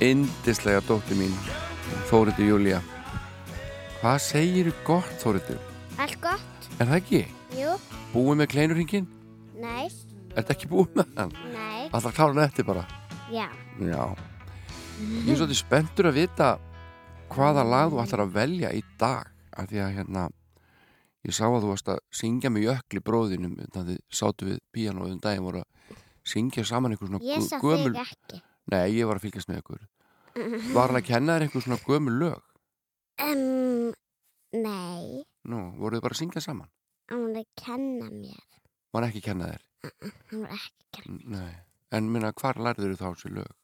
indislega 0.00 0.80
dóttir 0.86 1.16
mín, 1.18 1.34
Þóriti 2.08 2.46
Júlía. 2.48 2.80
Hvað 4.00 4.18
segir 4.24 4.70
gott, 4.86 5.10
Þóriti? 5.20 5.56
Allt 6.00 6.16
gott? 6.22 6.68
Er 6.80 6.86
það 6.88 6.96
ekki? 7.02 7.22
Jú, 7.58 7.74
Búið 8.14 8.38
með 8.40 8.48
kleinurringin? 8.54 9.06
nei, 9.60 9.90
Ertu 10.38 10.54
ekki 10.54 10.68
búið 10.70 10.94
með 10.96 11.10
hann? 11.18 11.32
nei, 11.52 11.88
Alltaf 11.92 12.14
klára 12.16 12.32
hann 12.32 12.44
eftir 12.46 12.64
bara. 12.64 12.86
já. 13.30 13.48
Já. 13.80 14.14
Ég 15.00 15.32
er 15.32 15.36
svolítið 15.36 15.56
spenntur 15.60 16.06
að 16.10 16.14
vita 16.20 16.58
hvaða 17.32 17.62
lag 17.64 17.90
þú 17.92 18.00
ætlar 18.02 18.20
að 18.24 18.32
velja 18.34 18.72
í 18.72 18.82
dag. 18.98 19.26
Af 19.56 19.66
því 19.68 19.78
að 19.82 19.94
hérna, 19.98 20.28
ég 21.28 21.34
sá 21.36 21.44
að 21.48 21.58
þú 21.64 21.70
varst 21.72 21.90
að 21.92 22.00
syngja 22.20 22.50
með 22.52 22.66
jökli 22.68 23.02
bróðinum 23.04 23.56
þannig 23.60 23.80
að 23.80 23.88
þið 23.92 24.00
sátu 24.20 24.48
við 24.50 24.60
píanóið 24.74 25.14
um 25.16 25.22
daginn 25.24 25.46
voru 25.46 25.62
að 25.64 25.98
syngja 26.30 26.64
saman 26.68 26.94
einhver 26.94 27.10
svona 27.10 27.22
Ég 27.26 27.42
sá 27.46 27.56
gömul... 27.60 27.92
þig 27.94 28.02
ekki. 28.04 28.42
Nei, 28.70 28.84
ég 28.94 29.08
var 29.08 29.18
að 29.18 29.24
fylgjast 29.26 29.50
með 29.50 29.62
ykkur. 29.62 29.80
Var 30.76 30.92
hann 30.92 31.00
að 31.00 31.08
kenna 31.08 31.34
þér 31.36 31.44
einhver 31.46 31.64
svona 31.64 31.80
gömul 31.86 32.12
lög? 32.20 32.44
Um, 33.20 33.90
nei, 34.56 35.24
Nú, 35.50 35.58
voruð 35.80 35.98
þið 35.98 36.04
bara 36.06 36.16
að 36.16 36.20
syngja 36.22 36.42
saman? 36.44 36.68
hann 37.10 37.24
var 37.26 37.40
að 37.40 37.48
kenna 37.58 38.06
mér. 38.12 38.44
Var 38.94 39.02
hann 39.02 39.08
ekki 39.10 39.20
að 39.22 39.26
kenna 39.26 39.48
þér? 39.50 39.64
Hann 40.30 40.44
var 40.44 40.54
ekki 40.54 40.84
að 40.86 41.00
kenna. 41.00 41.40
Nei. 41.40 41.54
En 41.90 42.10
minna, 42.14 42.30
hvar 42.38 42.60
lærður 42.62 42.92
þú 42.94 42.98
þá 43.00 43.08
þessi 43.10 43.32
lög? 43.34 43.54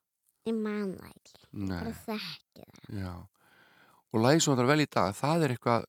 Ég 0.47 0.57
man 0.59 0.93
það 0.97 1.13
ekki. 1.13 1.43
Nei, 1.53 1.79
Bara 1.79 1.93
þekki 2.07 2.65
það. 2.65 2.99
já. 2.99 3.13
Og 4.17 4.25
sem 4.27 4.49
þú 4.51 4.55
ætlar 4.57 4.67
að 4.67 4.73
velja 4.73 4.87
í 4.89 4.93
dag, 4.97 5.15
það 5.21 5.45
er 5.47 5.55
eitthvað, 5.55 5.87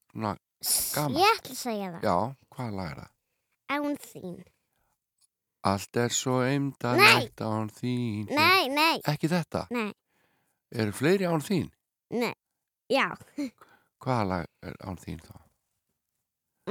Gaman. 0.94 1.18
Ég 1.22 1.38
ætla 1.38 1.54
að 1.54 1.60
segja 1.62 1.90
það. 1.94 2.04
já, 2.08 2.16
hvaða 2.56 2.76
lag 2.78 2.90
er 2.92 3.02
það? 3.02 3.12
Án 3.78 3.98
þín. 4.08 4.38
Allt 5.68 5.98
er 5.98 6.14
svo 6.16 6.36
eimda 6.48 6.94
nætt 6.98 7.42
án 7.44 7.70
þín. 7.70 8.30
Nei, 8.32 8.68
nei, 8.72 9.02
Ekki 9.06 9.28
þetta? 9.30 9.66
nei, 9.72 9.92
Eru 10.72 10.92
fleiri 10.92 11.26
án 11.28 11.42
þín? 11.44 11.70
nei. 12.12 12.34
Já. 12.90 13.10
Hvaða 14.00 14.24
lag 14.32 14.46
er 14.64 14.76
án 14.88 14.98
þín 15.02 15.20
þá? 15.20 15.36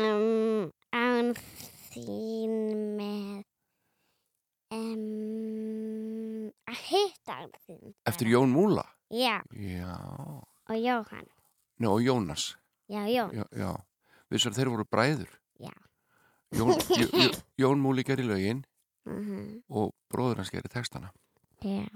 Um, 0.01 0.73
án 0.93 1.35
þín 1.93 2.55
með 2.97 3.45
um, 5.17 6.51
að 6.69 6.81
hitta 6.91 7.37
án 7.43 7.51
þín. 7.67 7.95
Eftir 8.09 8.31
Jón 8.33 8.53
Múla? 8.55 8.85
Já, 9.13 9.39
Já. 9.55 9.95
og 10.67 10.77
Jóhann. 10.83 11.29
Nei, 11.79 11.89
og 11.91 12.01
Jónas. 12.03 12.57
Já, 12.89 13.03
Jón. 13.11 13.33
Já, 13.35 13.45
já. 13.57 13.73
Vissar 14.31 14.55
þeir 14.55 14.71
voru 14.73 14.85
bræður? 14.91 15.31
Já. 15.63 15.73
Jón, 16.55 16.73
J 16.89 17.35
Jón 17.61 17.83
Múli 17.83 18.05
gerir 18.07 18.27
lögin 18.29 18.65
Uh 19.07 19.63
og 19.71 19.93
bróður 20.11 20.41
hans 20.43 20.51
gerir 20.51 20.67
textana. 20.71 21.13
Já. 21.63 21.87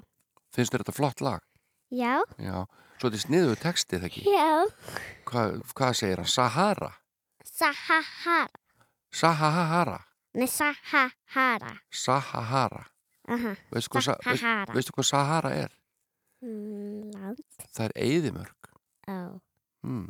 Finnst 0.54 0.70
þér 0.74 0.84
þetta 0.84 0.94
flott 0.94 1.20
lag? 1.20 1.42
Já. 1.90 2.20
Já. 2.38 2.66
Svo 3.00 3.08
þetta 3.08 3.18
er 3.18 3.24
sniðuð 3.24 3.56
textið 3.64 4.06
ekki? 4.06 4.22
Já. 4.30 4.50
Hvað, 5.26 5.56
hvað 5.74 5.96
segir 5.98 6.22
hann? 6.22 6.30
Sahara? 6.30 6.90
Sahara. 7.46 8.46
Sahara? 9.10 9.98
Nei, 10.38 10.46
Sahara. 10.46 11.74
Sahara? 11.90 12.84
Aha. 13.30 13.54
Veistu 13.74 13.94
hvað, 13.94 14.04
sa 14.06 14.14
veist, 14.22 14.42
Sahara. 14.42 14.74
veistu 14.74 14.94
hvað 14.94 15.08
Sahara 15.10 15.50
er? 15.64 15.74
Mm, 16.42 17.10
Land. 17.14 17.42
Það 17.74 17.84
er 17.88 17.94
eyðimörk. 18.06 18.70
Ó. 19.10 19.18
Hmm. 19.82 20.08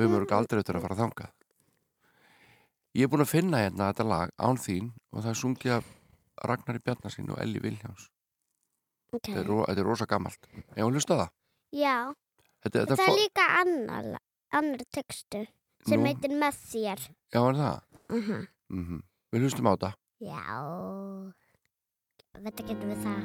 Við 0.00 0.06
höfum 0.06 0.16
örg 0.16 0.30
aldrei 0.32 0.62
eftir 0.62 0.76
að 0.78 0.84
fara 0.86 0.96
þangað. 0.96 1.32
Ég 2.96 3.04
er 3.04 3.10
búin 3.12 3.20
að 3.20 3.28
finna 3.34 3.58
hérna 3.60 3.88
þetta 3.90 4.06
lag 4.08 4.30
án 4.40 4.56
þín 4.56 4.86
og 5.12 5.18
það 5.20 5.28
er 5.32 5.38
sungið 5.40 5.74
af 5.74 5.90
Ragnari 6.48 6.80
Bjarnarsson 6.86 7.28
og 7.34 7.42
Elli 7.44 7.60
Viljáns. 7.60 8.06
Ok. 9.12 9.28
Þetta 9.28 9.42
er, 9.42 9.50
þetta 9.50 9.82
er 9.82 9.88
rosa 9.90 10.06
gammalt. 10.08 10.48
Ég 10.56 10.80
var 10.80 10.86
að 10.86 10.96
hlusta 10.96 11.12
á 11.12 11.20
það. 11.20 11.30
Já. 11.76 11.96
Þetta, 12.64 12.76
þetta 12.78 12.96
Það 12.96 13.12
er 13.12 13.18
líka 13.20 13.46
annar, 13.60 14.08
annar 14.62 14.86
textu 14.96 15.44
sem 15.84 16.00
Nú. 16.00 16.08
heitir 16.08 16.32
með 16.40 16.64
þér. 16.72 17.06
Já, 17.28 17.40
er 17.44 17.60
það? 17.60 17.76
Uh 18.08 18.32
Mm 18.70 19.04
Við 19.30 19.44
hlustum 19.44 19.68
á 19.68 19.76
þetta. 19.76 19.92
Já. 20.24 20.42
Þetta 22.40 22.62
getum 22.72 22.88
við 22.88 23.00
það. 23.04 23.22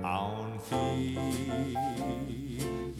Án 0.00 0.56
þín 0.70 2.39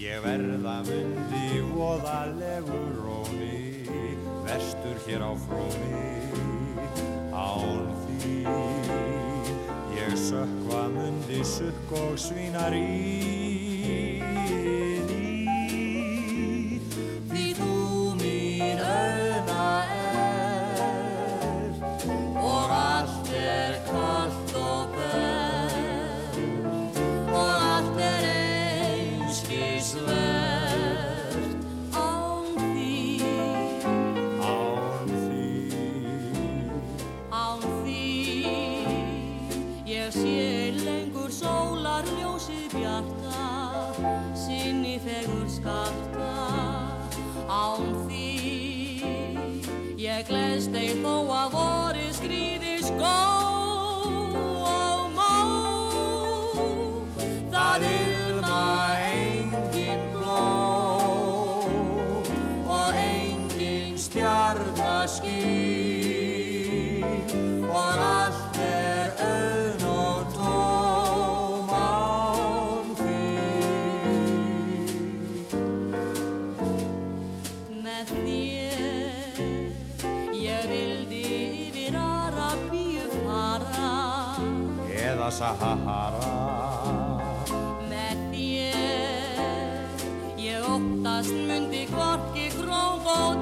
ég 0.01 0.23
verða 0.25 0.79
mundi 0.87 1.61
voðalegur 1.75 2.95
róni 3.05 3.85
vestur 4.47 4.97
hér 5.05 5.27
á 5.29 5.33
fróni 5.45 6.01
Án 7.37 7.91
þín. 8.07 8.49
Ég 9.99 10.17
sökva 10.17 10.87
mundi 10.95 11.45
sukk 11.45 11.93
og 12.01 12.17
svínarí 12.19 13.70
Því 13.70 13.70
Ég 50.61 50.67
gleðst 50.69 50.77
ei 50.77 50.93
þó 51.01 51.70
Sahara. 85.41 86.21
Með 87.89 88.19
þér 88.29 90.03
ég 90.37 90.67
óttast 90.69 91.33
mundi 91.33 91.87
hvorki 91.89 92.53
krókódíl 92.59 93.40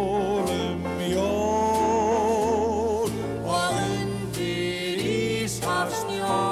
jól 1.11 3.09
og 3.43 3.71
undir 3.83 4.97
íshafsnjó 5.03 6.43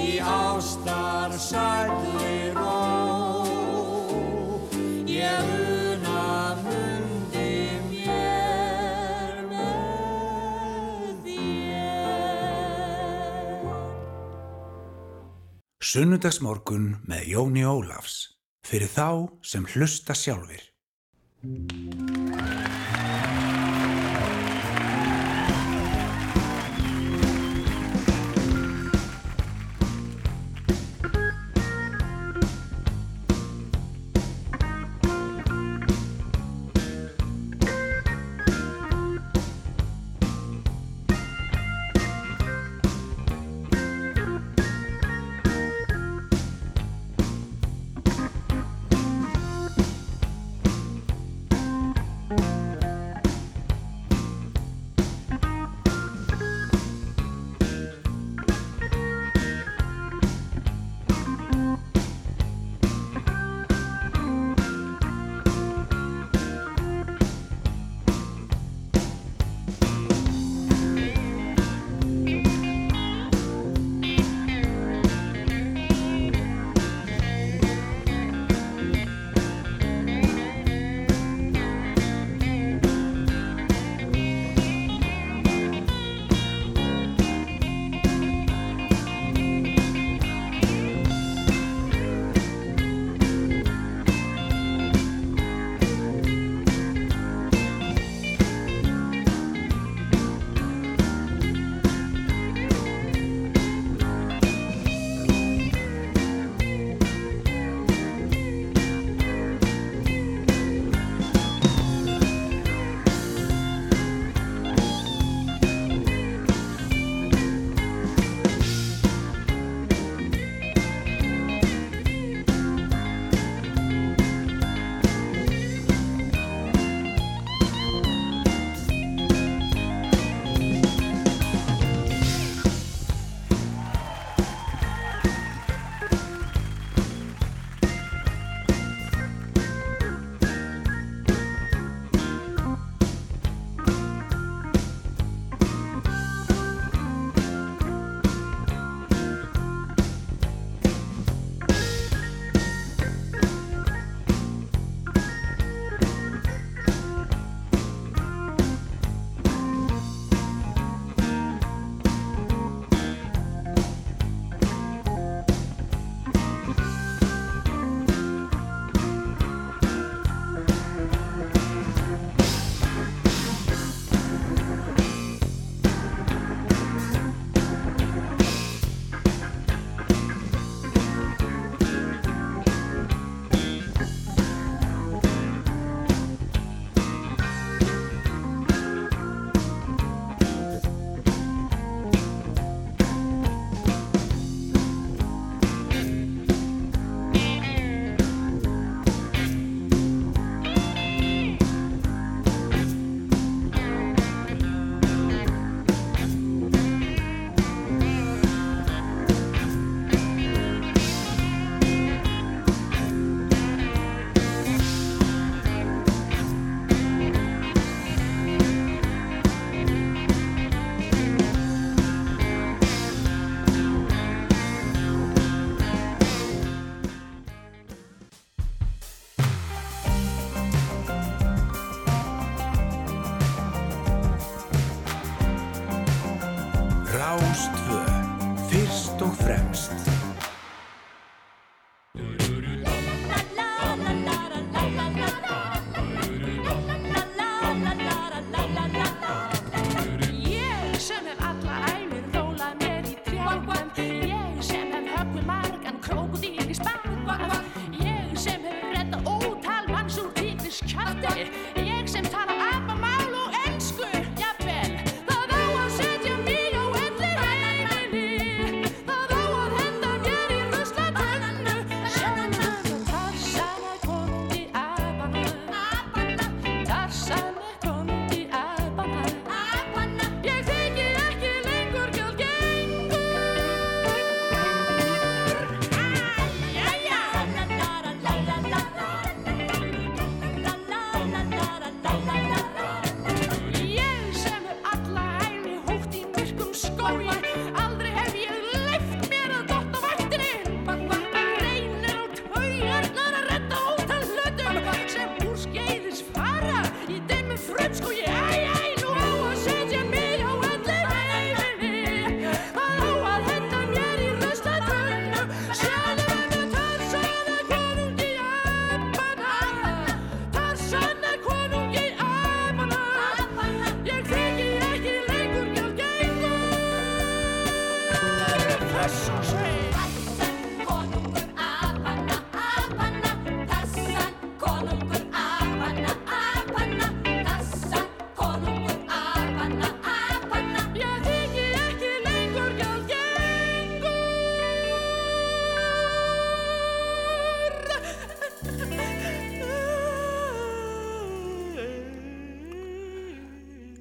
í 0.00 0.18
ástar 0.24 1.30
sælli 1.40 2.52
ró. 2.56 2.80
Ég 5.10 5.42
una 5.60 6.54
mundi 6.64 7.54
mér 7.90 9.34
með 9.50 11.14
þér. 11.26 11.80
Sunnudagsmorgun 15.90 16.84
með 17.10 17.22
Jóni 17.34 17.64
Ólafs 17.66 18.39
fyrir 18.70 18.90
þá 18.94 19.06
sem 19.42 19.66
hlusta 19.74 20.14
sjálfir. 20.14 20.62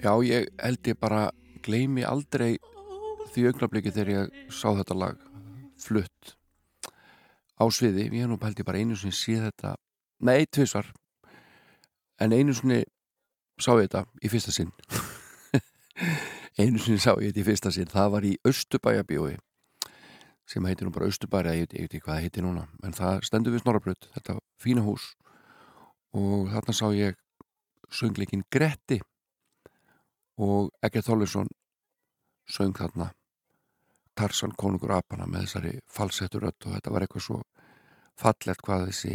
Já, 0.09 0.15
ég 0.25 0.47
held 0.57 0.87
ég 0.89 0.97
bara 0.97 1.27
gleymi 1.61 2.01
aldrei 2.01 2.55
því 3.29 3.43
augnabliki 3.51 3.91
þegar 3.93 4.07
ég 4.09 4.37
sá 4.49 4.71
þetta 4.73 4.95
lag 4.97 5.19
flutt 5.77 6.31
á 7.61 7.69
sviði, 7.69 8.07
ég 8.07 8.23
hef 8.23 8.31
nú 8.31 8.37
held 8.41 8.57
ég 8.57 8.65
bara 8.65 8.79
einu 8.81 8.97
sinni 8.97 9.13
séð 9.13 9.43
þetta, 9.51 9.75
nei, 10.25 10.47
tvisvar. 10.49 10.89
En 12.17 12.33
einu 12.33 12.55
sinni 12.57 12.79
sá 13.61 13.75
ég 13.75 13.85
þetta 13.85 14.01
í 14.25 14.31
fyrsta 14.33 14.55
sinn. 14.55 14.71
Einu 16.59 16.81
sinni 16.81 16.97
sá 16.97 17.11
ég 17.19 17.29
þetta 17.29 17.43
í 17.43 17.45
fyrsta 17.51 17.73
sinn. 17.75 17.91
Það 17.93 18.09
var 18.15 18.25
í 18.25 18.33
Östubæjabíói 18.49 19.35
sem 20.49 20.65
heitir 20.65 20.89
nú 20.89 20.95
bara 20.95 21.11
Östubæri 21.11 21.53
veit 21.53 21.77
ég 21.77 21.85
veit 21.85 21.93
ekki 21.93 22.01
hvað 22.07 22.15
það 22.15 22.25
heitir 22.25 22.47
núna 22.47 22.65
en 22.81 22.97
það 22.97 23.21
stendur 23.29 23.53
við 23.53 23.61
Snorrabröð, 23.61 24.09
þetta 24.15 24.39
fína 24.57 24.81
hús. 24.87 25.11
Og 26.17 26.49
þarna 26.49 26.73
sá 26.73 26.87
ég 26.97 27.21
söngleikin 27.93 28.47
Gretti 28.49 29.03
og 30.39 30.69
Egert 30.85 31.07
Þorleifsson 31.07 31.49
söng 32.49 32.75
þarna. 32.77 33.11
Tarsan 34.17 34.55
konungur 34.59 34.95
apana 34.95 35.27
með 35.29 35.45
þessari 35.47 35.73
falsettur 35.87 36.43
rödd 36.47 36.65
og 36.65 36.75
þetta 36.75 36.93
var 36.93 37.05
eitthvað 37.05 37.25
svo 37.25 37.41
fallegt 38.19 38.63
hvað 38.65 38.87
þessi 38.89 39.13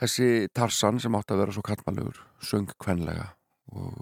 þessi 0.00 0.48
Tarsan 0.54 1.00
sem 1.00 1.14
átti 1.16 1.34
að 1.34 1.42
vera 1.42 1.54
svo 1.56 1.64
kallmannlegur 1.66 2.18
söng 2.44 2.72
kvenlega. 2.82 3.30
Og 3.72 3.94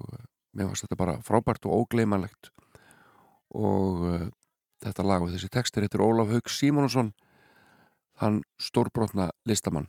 mér 0.55 0.70
fannst 0.70 0.86
þetta 0.86 1.00
bara 1.00 1.18
frábært 1.24 1.66
og 1.68 1.84
ógleymanlegt. 1.84 2.50
Og 3.55 4.07
uh, 4.09 4.26
þetta 4.84 5.07
lag 5.07 5.24
og 5.24 5.32
þessi 5.34 5.50
textir 5.52 5.86
heitir 5.86 6.05
Ólaf 6.05 6.32
Haug 6.32 6.50
Símonusson 6.50 7.12
hann 8.22 8.42
stórbrotna 8.62 9.30
listamann. 9.48 9.88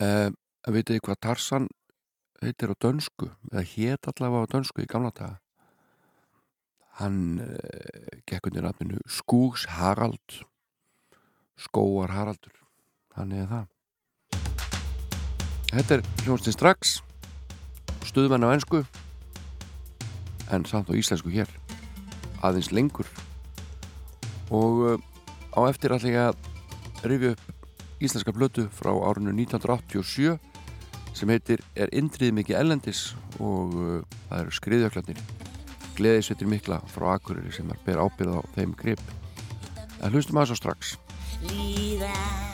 Uh, 0.00 0.30
veitu 0.68 0.94
þið 0.94 1.04
hvað 1.04 1.22
Tarsan 1.26 1.68
heitir 2.40 2.72
á 2.72 2.76
dönsku 2.80 3.28
eða 3.52 3.64
hét 3.68 4.08
allavega 4.08 4.48
á 4.48 4.52
dönsku 4.54 4.80
í 4.80 4.88
gamla 4.88 5.12
daga. 5.12 5.36
Hann 7.00 7.40
uh, 7.44 8.20
gekk 8.28 8.48
undir 8.48 8.64
nafninu 8.64 9.00
Skúgs 9.08 9.66
Harald 9.76 10.40
Skóar 11.60 12.12
Haraldur. 12.16 12.56
Hann 13.16 13.32
er 13.36 13.48
það. 13.50 13.66
Þetta 15.70 15.96
er 15.96 16.04
hljónstinn 16.24 16.56
strax 16.56 16.98
stuðmenn 18.08 18.46
á 18.48 18.56
ennsku 18.56 18.80
en 20.50 20.64
samt 20.66 20.88
á 20.90 20.96
íslensku 20.96 21.30
hér. 21.30 21.50
Aðeins 22.40 22.72
lengur. 22.72 23.06
Og 24.50 24.84
uh, 24.88 24.96
á 25.52 25.60
eftir 25.68 25.92
allir 25.92 26.16
að 26.24 26.40
rifja 27.04 27.36
upp 27.36 28.00
íslenska 28.00 28.32
blötu 28.32 28.64
frá 28.72 28.94
árinu 28.96 29.36
1987 29.36 30.40
sem 31.16 31.30
heitir 31.32 31.62
Er 31.74 31.92
indrið 31.96 32.34
mikið 32.40 32.60
ellendis 32.60 33.04
og 33.38 33.76
uh, 33.76 33.96
það 34.28 34.42
eru 34.42 34.56
skriðjöklarnir. 34.58 35.24
Gleðisveitir 35.98 36.50
mikla 36.50 36.80
frá 36.92 37.14
Akureyri 37.16 37.52
sem 37.54 37.70
er 37.72 37.80
ber 37.86 38.00
ábyrð 38.00 38.40
á 38.40 38.42
þeim 38.56 38.76
grip. 38.78 39.02
En 40.00 40.14
hlustum 40.14 40.40
að 40.40 40.52
svo 40.52 40.60
strax. 40.62 40.94
Líða 41.50 42.49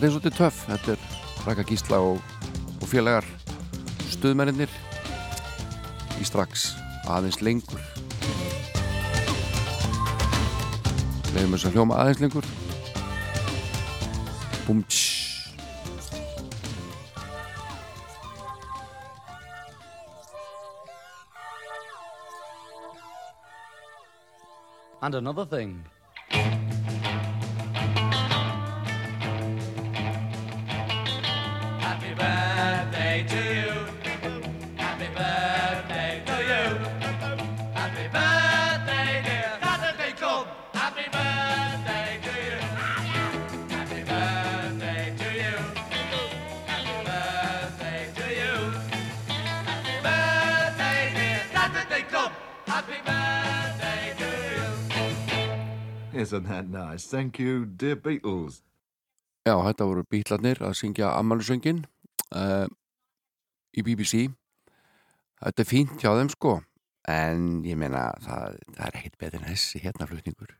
Þetta 0.00 0.08
er 0.08 0.12
svolítið 0.14 0.36
töff, 0.38 0.58
þetta 0.64 0.92
er 0.94 1.00
Raka 1.44 1.64
Gísla 1.68 1.98
og, 2.00 2.20
og 2.80 2.86
félagar 2.88 3.26
stuðmennir 4.08 4.72
í 6.16 6.24
strax 6.24 6.70
aðeins 7.04 7.36
lengur. 7.44 7.82
Leifum 11.34 11.52
þess 11.52 11.68
að 11.68 11.76
hljóma 11.76 12.00
aðeins 12.00 12.24
lengur. 12.24 12.48
Búm 14.64 14.80
tss. 14.88 15.52
And 25.04 25.14
another 25.14 25.44
thing. 25.44 25.82
Isn't 56.20 56.48
that 56.48 56.68
nice? 56.68 57.06
Thank 57.06 57.38
you, 57.38 57.64
dear 57.64 57.96
Beatles. 57.96 58.60
Já, 59.48 59.54
þetta 59.56 59.86
voru 59.88 60.02
bítlarnir 60.04 60.58
að 60.60 60.74
syngja 60.76 61.14
Amalysöngin 61.16 61.86
uh, 62.36 62.66
í 63.72 63.84
BBC 63.86 64.26
Þetta 65.40 65.64
er 65.64 65.68
fínt 65.70 65.96
hjá 66.02 66.12
þeim 66.18 66.28
sko 66.34 66.58
en 67.08 67.48
ég 67.64 67.80
meina 67.80 68.10
það, 68.20 68.60
það 68.76 68.84
er 68.90 69.00
ekkit 69.00 69.18
betur 69.22 69.40
en 69.40 69.48
þessi 69.48 69.80
hérna 69.80 70.10
flutningur 70.10 70.52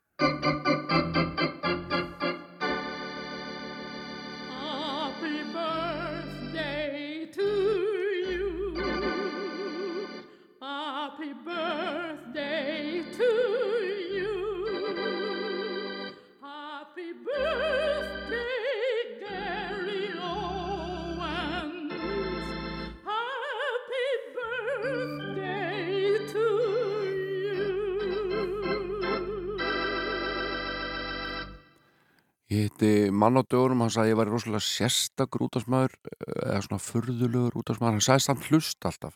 Ég 32.51 32.67
hitti 32.67 33.11
mann 33.15 33.39
á 33.39 33.43
dögurum, 33.47 33.85
hann 33.85 33.93
sagði 33.95 34.11
ég 34.11 34.19
væri 34.19 34.33
rosalega 34.33 34.65
sérstakur 34.67 35.45
útásmaður 35.47 35.93
eða 36.35 36.63
svona 36.65 36.81
furðulegur 36.83 37.59
útásmaður, 37.61 37.95
hann 38.01 38.03
sagði 38.03 38.25
samt 38.27 38.49
hlust 38.49 38.89
alltaf. 38.91 39.15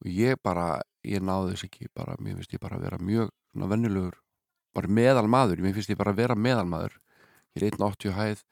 Og 0.00 0.08
ég 0.08 0.40
bara, 0.40 0.78
ég 1.04 1.20
náði 1.20 1.52
þess 1.52 1.66
ekki 1.68 1.90
bara, 1.92 2.16
mér 2.16 2.38
finnst 2.38 2.56
ég 2.56 2.62
bara 2.62 2.78
að 2.78 2.86
vera 2.86 3.00
mjög 3.04 3.28
svona 3.52 3.68
venjulegur, 3.74 4.16
bara 4.72 4.92
meðal 5.00 5.26
maður 5.28 5.60
mér 5.66 5.76
finnst 5.76 5.92
ég 5.92 6.00
bara 6.00 6.14
að 6.14 6.22
vera 6.22 6.38
meðal 6.38 6.64
maður 6.70 6.96
ég 7.58 7.66
er 7.66 7.74
1.80 7.74 8.16
hæð 8.16 8.44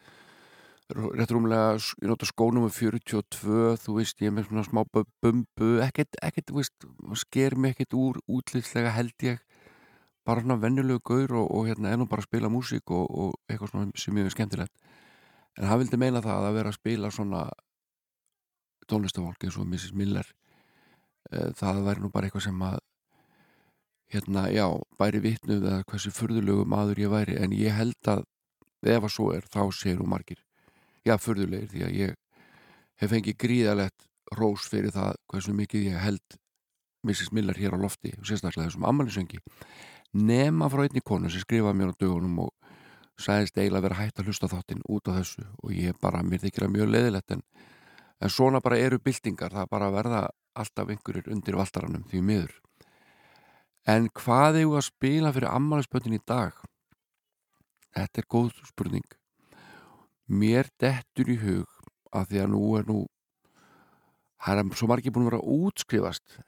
rétt 0.89 1.33
rúmlega, 1.33 1.75
ég 2.01 2.09
nota 2.09 2.29
skónum 2.29 2.65
með 2.65 2.77
42, 2.79 3.75
þú 3.83 3.97
veist, 3.99 4.21
ég 4.25 4.31
er 4.31 4.37
með 4.37 4.47
svona 4.49 4.65
smá 4.65 4.81
bu- 4.89 5.05
bumbu, 5.21 5.69
ekkert, 5.85 6.17
ekkert, 6.25 6.49
þú 6.49 6.61
veist 6.61 6.87
sker 7.25 7.57
mig 7.61 7.75
ekkert 7.77 7.97
úr 7.97 8.21
útlýtslega 8.25 8.93
held 8.97 9.27
ég 9.27 9.43
bara 10.29 10.45
svona 10.45 10.59
venjulegu 10.61 11.01
gaur 11.09 11.37
og, 11.41 11.47
og 11.57 11.69
hérna 11.71 11.95
nú 11.97 12.09
bara 12.09 12.21
að 12.25 12.29
spila 12.29 12.53
músík 12.53 12.93
og, 12.93 13.07
og 13.09 13.37
eitthvað 13.49 13.73
svona 13.73 14.03
sem 14.03 14.19
er 14.21 14.35
skemmtilegt 14.35 14.75
en 15.59 15.69
hann 15.71 15.81
vildi 15.81 16.01
meina 16.01 16.23
það 16.25 16.51
að 16.51 16.59
vera 16.59 16.73
að 16.73 16.79
spila 16.79 17.11
svona 17.15 17.47
tónlistafólk 18.89 19.45
eins 19.45 19.57
og 19.61 19.67
Mrs. 19.69 19.95
Miller 19.97 20.29
eh, 21.33 21.51
það 21.57 21.83
væri 21.87 22.05
nú 22.05 22.13
bara 22.13 22.29
eitthvað 22.29 22.49
sem 22.49 22.63
að 22.65 22.79
hérna, 24.13 24.47
já, 24.53 24.65
bæri 25.01 25.21
vitnuð 25.25 25.67
eða 25.67 25.85
hversu 25.89 26.13
furðulegu 26.17 26.65
maður 26.69 27.03
ég 27.03 27.13
væri 27.13 27.37
en 27.43 27.55
ég 27.57 27.77
held 27.77 28.13
að 28.13 28.25
ef 28.89 29.05
að 29.05 29.13
svo 29.13 29.31
er 29.35 29.49
þá 29.49 29.63
séu 29.75 29.99
nú 29.99 30.09
margir 30.09 30.41
já, 31.05 31.17
furðulegir 31.21 31.73
því 31.73 31.85
að 31.85 31.97
ég 31.99 32.15
hef 33.01 33.13
fengið 33.13 33.41
gríðalegt 33.45 34.07
rós 34.39 34.69
fyrir 34.69 34.93
það 34.95 35.17
hversu 35.33 35.57
mikið 35.57 35.91
ég 35.91 36.05
held 36.05 36.39
Mrs. 37.07 37.31
Miller 37.33 37.57
hér 37.57 37.77
á 37.77 37.79
lofti 37.79 38.13
og 38.19 38.27
sérstaklega 38.27 38.69
þessum 38.69 38.89
ammælisöngi 38.89 39.41
nema 40.15 40.69
frá 40.73 40.85
einni 40.87 41.03
konu 41.05 41.31
sem 41.31 41.43
skrifaði 41.43 41.79
mér 41.79 41.93
á 41.93 42.01
dögunum 42.01 42.39
og 42.47 42.55
sagðist 43.19 43.59
eiginlega 43.59 43.89
vera 43.89 43.99
hægt 43.99 44.21
að 44.21 44.31
hlusta 44.31 44.49
þáttinn 44.51 44.85
út 44.89 45.11
af 45.11 45.19
þessu 45.19 45.45
og 45.63 45.75
ég 45.75 45.99
bara, 46.01 46.23
mér 46.23 46.43
þykir 46.45 46.65
það 46.65 46.75
mjög 46.77 46.93
leðilegt 46.95 47.35
en, 47.35 47.43
en 48.23 48.33
svona 48.33 48.63
bara 48.65 48.79
eru 48.79 49.01
byltingar 49.03 49.53
það 49.55 49.71
bara 49.75 49.91
verða 49.95 50.23
alltaf 50.59 50.91
einhverjir 50.93 51.31
undir 51.35 51.59
valtaranum 51.59 52.07
því 52.09 52.23
miður 52.25 52.57
en 53.89 54.09
hvað 54.15 54.61
við 54.61 54.75
að 54.79 54.89
spila 54.89 55.33
fyrir 55.35 55.51
ammælisböndin 55.53 56.19
í 56.19 56.25
dag 56.25 56.57
þetta 57.97 58.23
er 58.23 58.31
góð 58.31 58.53
spurning 58.69 59.19
mér 60.29 60.71
dettur 60.81 61.33
í 61.33 61.39
hug 61.43 61.79
að 62.15 62.31
því 62.33 62.43
að 62.45 62.53
nú 62.55 62.65
er 62.79 62.89
nú 62.89 63.01
það 64.45 64.63
er 64.63 64.79
svo 64.79 64.89
margir 64.91 65.13
búin 65.13 65.27
að 65.27 65.33
vera 65.33 65.43
að 65.43 65.67
útskrifast 65.69 66.39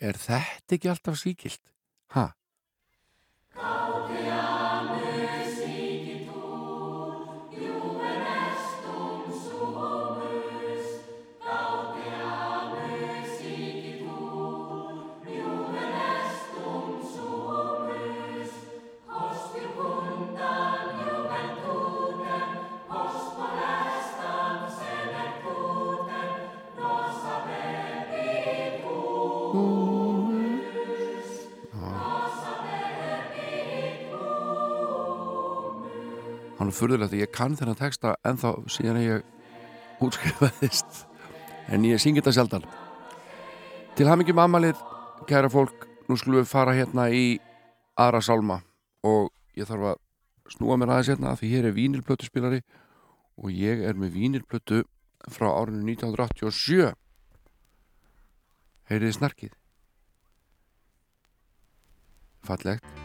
er 0.00 0.18
þetta 0.18 0.76
ekki 0.76 0.90
alltaf 0.90 1.18
síkilt? 1.20 1.62
Ha? 2.14 2.30
Hann 3.62 4.29
er 36.70 36.78
furðulegt 36.78 37.14
að 37.14 37.24
ég 37.24 37.34
kann 37.34 37.56
þennan 37.58 37.78
texta 37.78 38.16
ennþá 38.26 38.54
síðan 38.70 39.00
að 39.00 39.08
ég 39.08 40.04
útskrifaðist. 40.06 41.04
En 41.70 41.84
ég 41.86 42.00
syngi 42.02 42.22
þetta 42.22 42.38
sjaldan 42.38 42.70
til 44.00 44.08
hamingjum 44.08 44.38
amalið 44.40 44.78
kæra 45.28 45.50
fólk, 45.52 45.84
nú 46.08 46.16
skulum 46.16 46.40
við 46.40 46.48
fara 46.48 46.72
hérna 46.72 47.08
í 47.12 47.34
aðra 48.00 48.22
sálma 48.24 48.60
og 49.06 49.28
ég 49.58 49.68
þarf 49.68 49.90
að 49.90 50.00
snúa 50.54 50.78
mér 50.80 50.94
aðeins 50.94 51.10
hérna 51.12 51.34
því 51.36 51.50
hér 51.52 51.68
er 51.68 51.76
vínilplötu 51.76 52.30
spilari 52.30 52.62
og 53.36 53.52
ég 53.52 53.84
er 53.84 53.98
með 54.00 54.16
vínilplötu 54.16 54.82
frá 55.28 55.50
árinu 55.52 55.84
1987 55.92 56.94
heyriði 58.90 59.18
snarkið? 59.18 59.54
Fallegt 62.48 62.99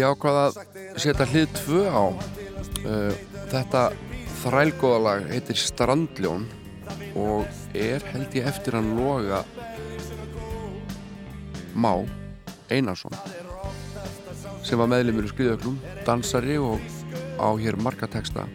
Ég 0.00 0.08
ákvaða 0.08 0.42
að 0.48 1.00
setja 1.02 1.24
hlið 1.28 1.50
tvö 1.58 1.80
á. 1.92 2.04
Uh, 2.88 3.10
þetta 3.52 3.80
þrælgóðalag 4.40 5.26
heitir 5.28 5.58
Strandljón 5.60 6.46
og 7.20 7.74
er 7.76 8.00
held 8.08 8.36
ég 8.38 8.46
eftir 8.48 8.78
hann 8.78 8.94
loga 8.96 9.42
Má 11.76 12.06
Einarsson 12.72 13.12
sem 14.64 14.80
var 14.80 14.88
meðlumur 14.88 15.28
í 15.28 15.32
skriðöklum 15.34 15.76
dansari 16.06 16.56
og 16.56 16.80
á 17.36 17.52
hér 17.60 17.76
marga 17.76 18.08
texta. 18.08 18.46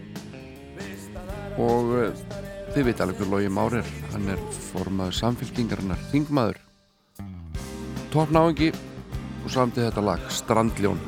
Og 1.62 1.92
uh, 1.94 2.24
þið 2.74 2.90
veit 2.90 3.04
alveg 3.06 3.22
hver 3.22 3.30
logi 3.36 3.52
Már 3.54 3.78
er. 3.84 3.92
Hann 4.16 4.32
er 4.34 4.42
formaður 4.72 5.20
samfélkingarinnar 5.20 6.02
þingmaður. 6.10 6.58
Toppnáingi 8.16 8.72
og 9.44 9.54
samtið 9.54 9.92
þetta 9.92 10.06
lag 10.10 10.26
Strandljón 10.34 11.06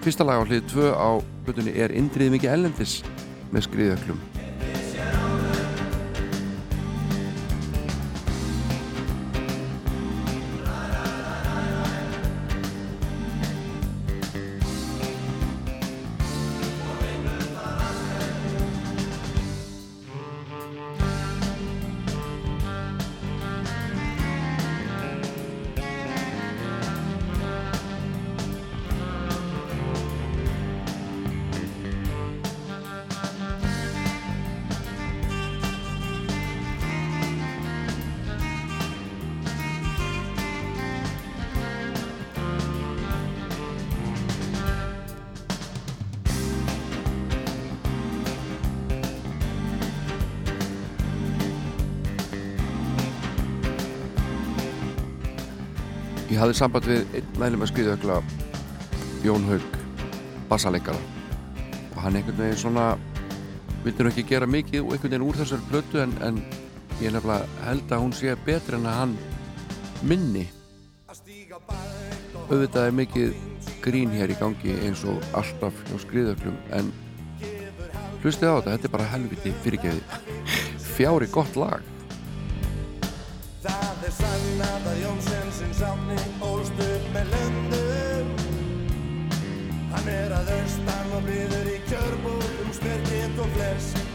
Fyrsta 0.00 0.24
lag 0.24 0.40
á 0.40 0.44
hlið 0.48 0.62
2 0.72 0.92
á 0.96 1.10
hlutunni 1.44 1.74
er 1.76 1.92
Indrið 1.92 2.32
mikið 2.32 2.54
ellendis 2.54 3.00
með 3.52 3.66
skriðöklum. 3.66 4.29
Hafði 56.50 56.58
samband 56.58 56.86
við 56.88 57.12
einn 57.14 57.34
meðlum 57.38 57.62
að 57.62 57.68
skriðökla 57.70 58.14
Jón 59.22 59.44
Haug 59.46 59.74
bassaleikara. 60.50 60.98
Og 61.94 61.98
hann 62.02 62.16
einhvern 62.18 62.40
veginn 62.40 62.58
svona 62.58 62.86
vildi 63.84 64.02
nú 64.02 64.10
ekki 64.10 64.24
gera 64.26 64.48
mikið 64.50 64.80
og 64.82 64.94
einhvern 64.96 65.12
veginn 65.12 65.26
úr 65.28 65.38
þessar 65.38 65.62
blötu 65.68 66.00
en, 66.02 66.14
en 66.26 66.40
ég 66.98 67.14
nefnilega 67.14 67.66
held 67.68 67.94
að 67.94 68.02
hún 68.02 68.14
sé 68.18 68.34
betri 68.48 68.80
en 68.80 68.88
að 68.90 68.98
hann 68.98 69.14
minni. 70.02 70.48
Auðvitað 72.50 72.88
er 72.88 72.96
mikið 72.98 73.36
grín 73.84 74.10
hér 74.16 74.34
í 74.34 74.38
gangi 74.40 74.74
eins 74.88 75.04
og 75.06 75.22
alltaf 75.38 75.76
hjá 75.86 76.00
skriðöklum 76.02 76.56
en 76.74 76.90
hlustið 78.24 78.50
á 78.50 78.54
þetta, 78.58 78.72
þetta 78.74 78.90
er 78.90 78.96
bara 78.96 79.10
helviti 79.12 79.54
fyrirgeði 79.62 80.02
fjári 80.96 81.30
gott 81.30 81.54
lag. 81.60 81.86
Það 83.62 84.08
er 84.08 84.18
sannað 84.18 84.90
að 84.96 85.04
Jónsson 85.04 85.30
sinns 85.30 85.39
átni 85.86 86.16
ólst 86.44 86.82
upp 86.86 87.06
með 87.14 87.32
löndu 87.34 87.82
Hann 89.90 90.10
er 90.12 90.34
að 90.36 90.52
austan 90.58 91.14
og 91.16 91.24
byður 91.26 91.70
í 91.72 91.78
kjörbúð 91.88 92.46
um 92.64 92.70
spyrkitt 92.76 93.40
og 93.42 93.56
flesk 93.56 94.06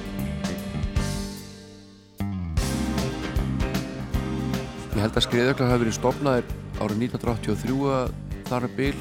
Ég 4.95 5.01
held 5.03 5.17
að 5.19 5.25
skriðöklar 5.27 5.73
hafi 5.73 5.83
verið 5.83 5.97
stopnaðir 5.99 6.53
árið 6.79 7.01
1983 7.09 7.79
að 7.95 8.13
þar 8.47 8.67
er 8.67 8.75
bil 8.77 8.93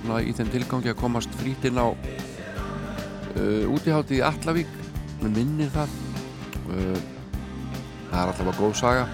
svona 0.00 0.20
í 0.22 0.34
þeim 0.36 0.52
tilgangi 0.54 0.92
að 0.92 1.00
komast 1.00 1.34
frýtt 1.40 1.66
inn 1.68 1.80
á 1.80 1.88
uh, 1.90 3.64
útiháttið 3.70 4.20
í 4.20 4.22
Allavík 4.24 4.70
með 5.20 5.34
minni 5.36 5.68
það. 5.74 5.92
Uh, 6.70 6.96
það 8.10 8.22
er 8.22 8.32
alltaf 8.32 8.50
að 8.52 8.60
góð 8.62 8.74
saga. 8.80 9.04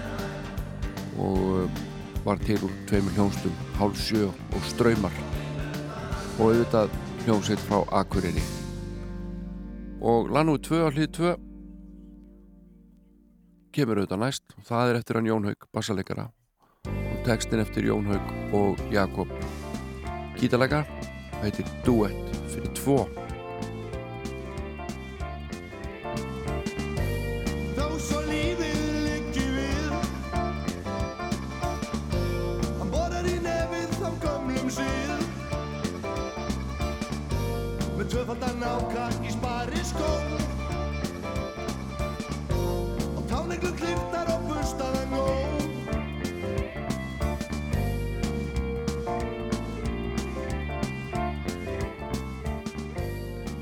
Og 1.17 1.41
uh, 1.57 1.86
var 2.27 2.39
til 2.43 2.59
úr 2.59 2.71
tveimur 2.89 3.13
hljónstum 3.15 3.53
Hálsjö 3.77 4.25
og 4.27 4.63
Ströymar 4.67 5.13
og 6.35 6.49
auðvitað 6.49 6.91
hljómsveit 7.23 7.61
frá 7.63 7.77
Akureyri. 7.95 8.43
Og 10.03 10.27
Lanúi 10.35 10.59
2 10.59 10.81
á 10.83 10.89
hlýð 10.91 11.07
2 11.15 11.31
kemur 13.71 14.01
auðvitað 14.01 14.23
næst. 14.25 14.43
Og 14.59 14.67
það 14.67 14.91
er 14.91 14.99
eftir 14.99 15.19
hann 15.19 15.29
Jón 15.31 15.47
Haug, 15.47 15.69
bassalegara 15.71 16.27
og 16.87 17.23
textin 17.23 17.63
eftir 17.63 17.87
Jón 17.87 18.11
Haug 18.11 18.25
og 18.59 18.83
Jakob. 18.91 19.31
Gítalega 20.35 20.83
heitir 21.39 21.71
Duett 21.87 22.35
fyrir 22.51 22.75
2 22.83 23.26
Með 38.57 38.65
tvöfaldan 38.65 38.89
áka 38.89 39.05
í 39.21 39.31
spari 39.31 39.81
skó. 39.85 40.07
Og 43.17 43.23
táneglu 43.29 43.69
kliftar 43.77 44.29
og 44.33 44.47
bustaðan 44.47 45.11
ngó 45.11 45.25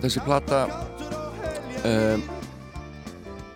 þessi 0.05 0.21
plata 0.21 0.61
um, 1.81 2.23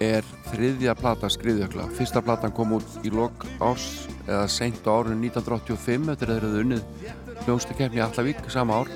er 0.02 0.26
þriðja 0.49 0.95
plata 0.98 1.30
skriðjökla. 1.30 1.88
Fyrsta 1.95 2.24
platan 2.26 2.52
kom 2.57 2.74
út 2.80 2.99
í 3.06 3.14
lok 3.14 3.45
árs 3.61 4.10
eða 4.26 4.48
seint 4.49 4.84
á 4.84 4.91
árinu 4.91 5.30
1985 5.30 6.11
eftir 6.16 6.34
að 6.34 6.36
þeir 6.36 6.48
hefðu 6.49 6.66
unnið 6.66 7.41
hljónstakefni 7.45 8.03
Allavík 8.03 8.44
sama 8.52 8.82
ár. 8.82 8.94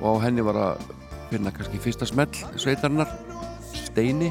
Og 0.00 0.18
á 0.18 0.22
henni 0.24 0.42
var 0.42 0.58
að 0.58 0.86
finna 1.34 1.50
kannski 1.54 1.80
fyrsta 1.82 2.06
smell 2.06 2.30
sveitarinnar 2.60 3.10
Steini 3.74 4.30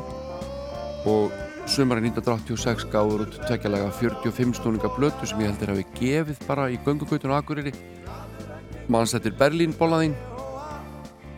og 1.09 1.33
sumarinn 1.67 2.09
1986 2.11 2.85
gáður 2.91 3.25
út 3.25 3.39
tvekjalega 3.43 3.89
45 3.99 4.55
stúninga 4.59 4.91
blötu 4.95 5.27
sem 5.27 5.41
ég 5.43 5.51
heldur 5.51 5.73
hafi 5.73 5.85
gefið 5.97 6.45
bara 6.47 6.69
í 6.71 6.79
göngugautunum 6.85 7.35
Akureyri. 7.35 7.73
Mannstættir 8.91 9.35
Berlín 9.39 9.75
bólaðinn 9.75 10.15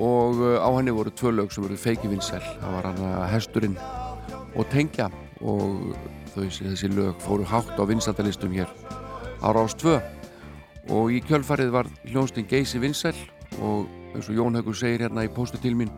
og 0.02 0.42
uh, 0.42 0.62
á 0.62 0.70
henni 0.76 0.94
voru 0.94 1.14
tvö 1.14 1.34
lög 1.34 1.54
sem 1.54 1.66
voru 1.66 1.78
feiki 1.80 2.10
vinsæl 2.12 2.44
það 2.44 2.78
var 2.78 2.90
hann 2.90 3.04
að 3.10 3.28
hesturinn 3.34 3.78
og 4.56 4.66
tengja 4.74 5.10
og 5.42 5.94
þau, 6.36 6.50
þessi 6.50 6.90
lög 6.94 7.22
fóru 7.24 7.46
hátt 7.48 7.78
á 7.80 7.84
vinsældalistum 7.88 8.54
hér 8.58 8.70
ára 9.42 9.66
ás 9.66 9.78
2 9.82 9.98
og 10.94 11.14
í 11.16 11.22
kjölfarið 11.26 11.72
var 11.74 11.90
hljónstinn 12.10 12.50
Geysi 12.50 12.82
vinsæl 12.84 13.16
og 13.64 13.88
eins 14.16 14.30
og 14.32 14.38
Jón 14.38 14.56
Haugur 14.56 14.76
segir 14.78 15.04
hérna 15.06 15.26
í 15.26 15.32
póstu 15.32 15.60
til 15.62 15.76
mín. 15.78 15.92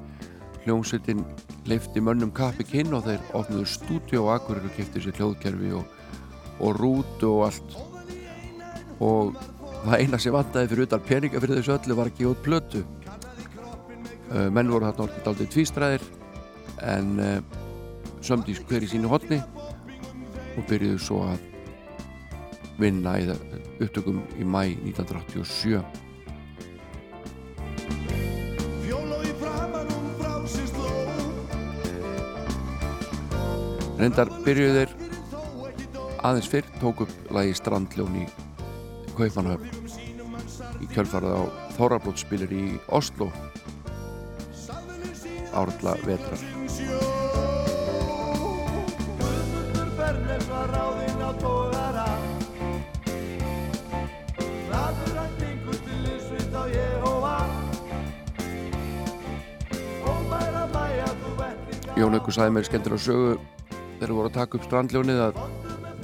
Hljónsettin 0.64 1.24
leifti 1.70 2.02
mönnum 2.04 2.32
kappi 2.36 2.66
kinn 2.68 2.96
og 2.96 3.06
þeir 3.06 3.22
opnuðu 3.38 3.68
stúdíu 3.72 4.26
á 4.28 4.36
Akureyri 4.36 4.72
og 4.72 4.76
kefti 4.76 5.04
sér 5.04 5.20
hljóðkerfi 5.20 5.74
og, 5.78 5.86
og 6.60 6.80
rútu 6.80 7.30
og 7.30 7.44
allt. 7.48 7.78
Og 9.00 9.38
það 9.86 10.02
eina 10.02 10.20
sem 10.20 10.36
vandaði 10.36 10.72
fyrir 10.74 10.88
utan 10.88 11.06
peninga 11.08 11.44
fyrir 11.44 11.62
þessu 11.62 11.76
öllu 11.78 12.00
var 12.00 12.12
að 12.12 12.18
gefa 12.20 12.34
út 12.34 12.44
plötu. 12.48 12.84
Uh, 14.28 14.50
menn 14.52 14.74
voru 14.74 14.90
þarna 14.90 15.06
orðið 15.06 15.24
daldið 15.28 15.54
tvístræðir 15.54 16.08
en 16.84 17.14
uh, 17.24 17.38
sömdi 18.20 18.58
hver 18.68 18.84
í 18.84 18.90
sínu 18.92 19.08
hotni 19.12 19.40
og 20.58 20.66
byrjuðu 20.68 21.00
svo 21.00 21.22
að 21.30 21.46
vinna 22.82 23.16
í 23.22 23.30
upptökum 23.80 24.20
í 24.36 24.44
mæ 24.44 24.66
1987 24.74 26.07
reyndar 33.98 34.30
byrjuðu 34.46 34.74
þeir 34.78 34.92
aðeins 36.28 36.50
fyrr 36.52 36.68
tók 36.82 37.06
upp 37.06 37.32
lagi 37.34 37.54
Strandljón 37.58 38.22
í 38.22 38.26
Kaupmannahöfn. 39.18 39.70
Í 40.84 40.88
kjölfarið 40.92 41.34
á 41.34 41.42
Þórarblótspilir 41.78 42.52
í 42.54 42.66
Oslo 42.94 43.32
árla 45.58 45.96
vetrar. 46.06 46.42
Guðmundur 49.18 49.90
Bernes 49.98 50.46
var 50.52 50.70
ráðinn 50.70 51.22
á 51.26 51.32
tóðara 51.42 52.06
Hraður 54.68 55.18
hann 55.18 55.36
gengur 55.42 55.80
til 55.82 56.00
liðsveit 56.06 56.54
á 56.54 56.64
Jehova 56.70 57.36
Og 60.06 60.20
mæra 60.30 60.66
mæja 60.76 61.10
þú 61.24 61.36
vettinga 61.42 62.02
Jón 62.04 62.18
Haukur 62.20 62.38
sagði 62.38 62.58
mér 62.60 62.70
skemmtilega 62.70 63.08
sögu 63.10 63.57
þeir 64.08 64.16
voru 64.16 64.30
að 64.30 64.38
taka 64.38 64.56
upp 64.56 64.66
strandljónið 64.68 65.18
að 65.20 65.40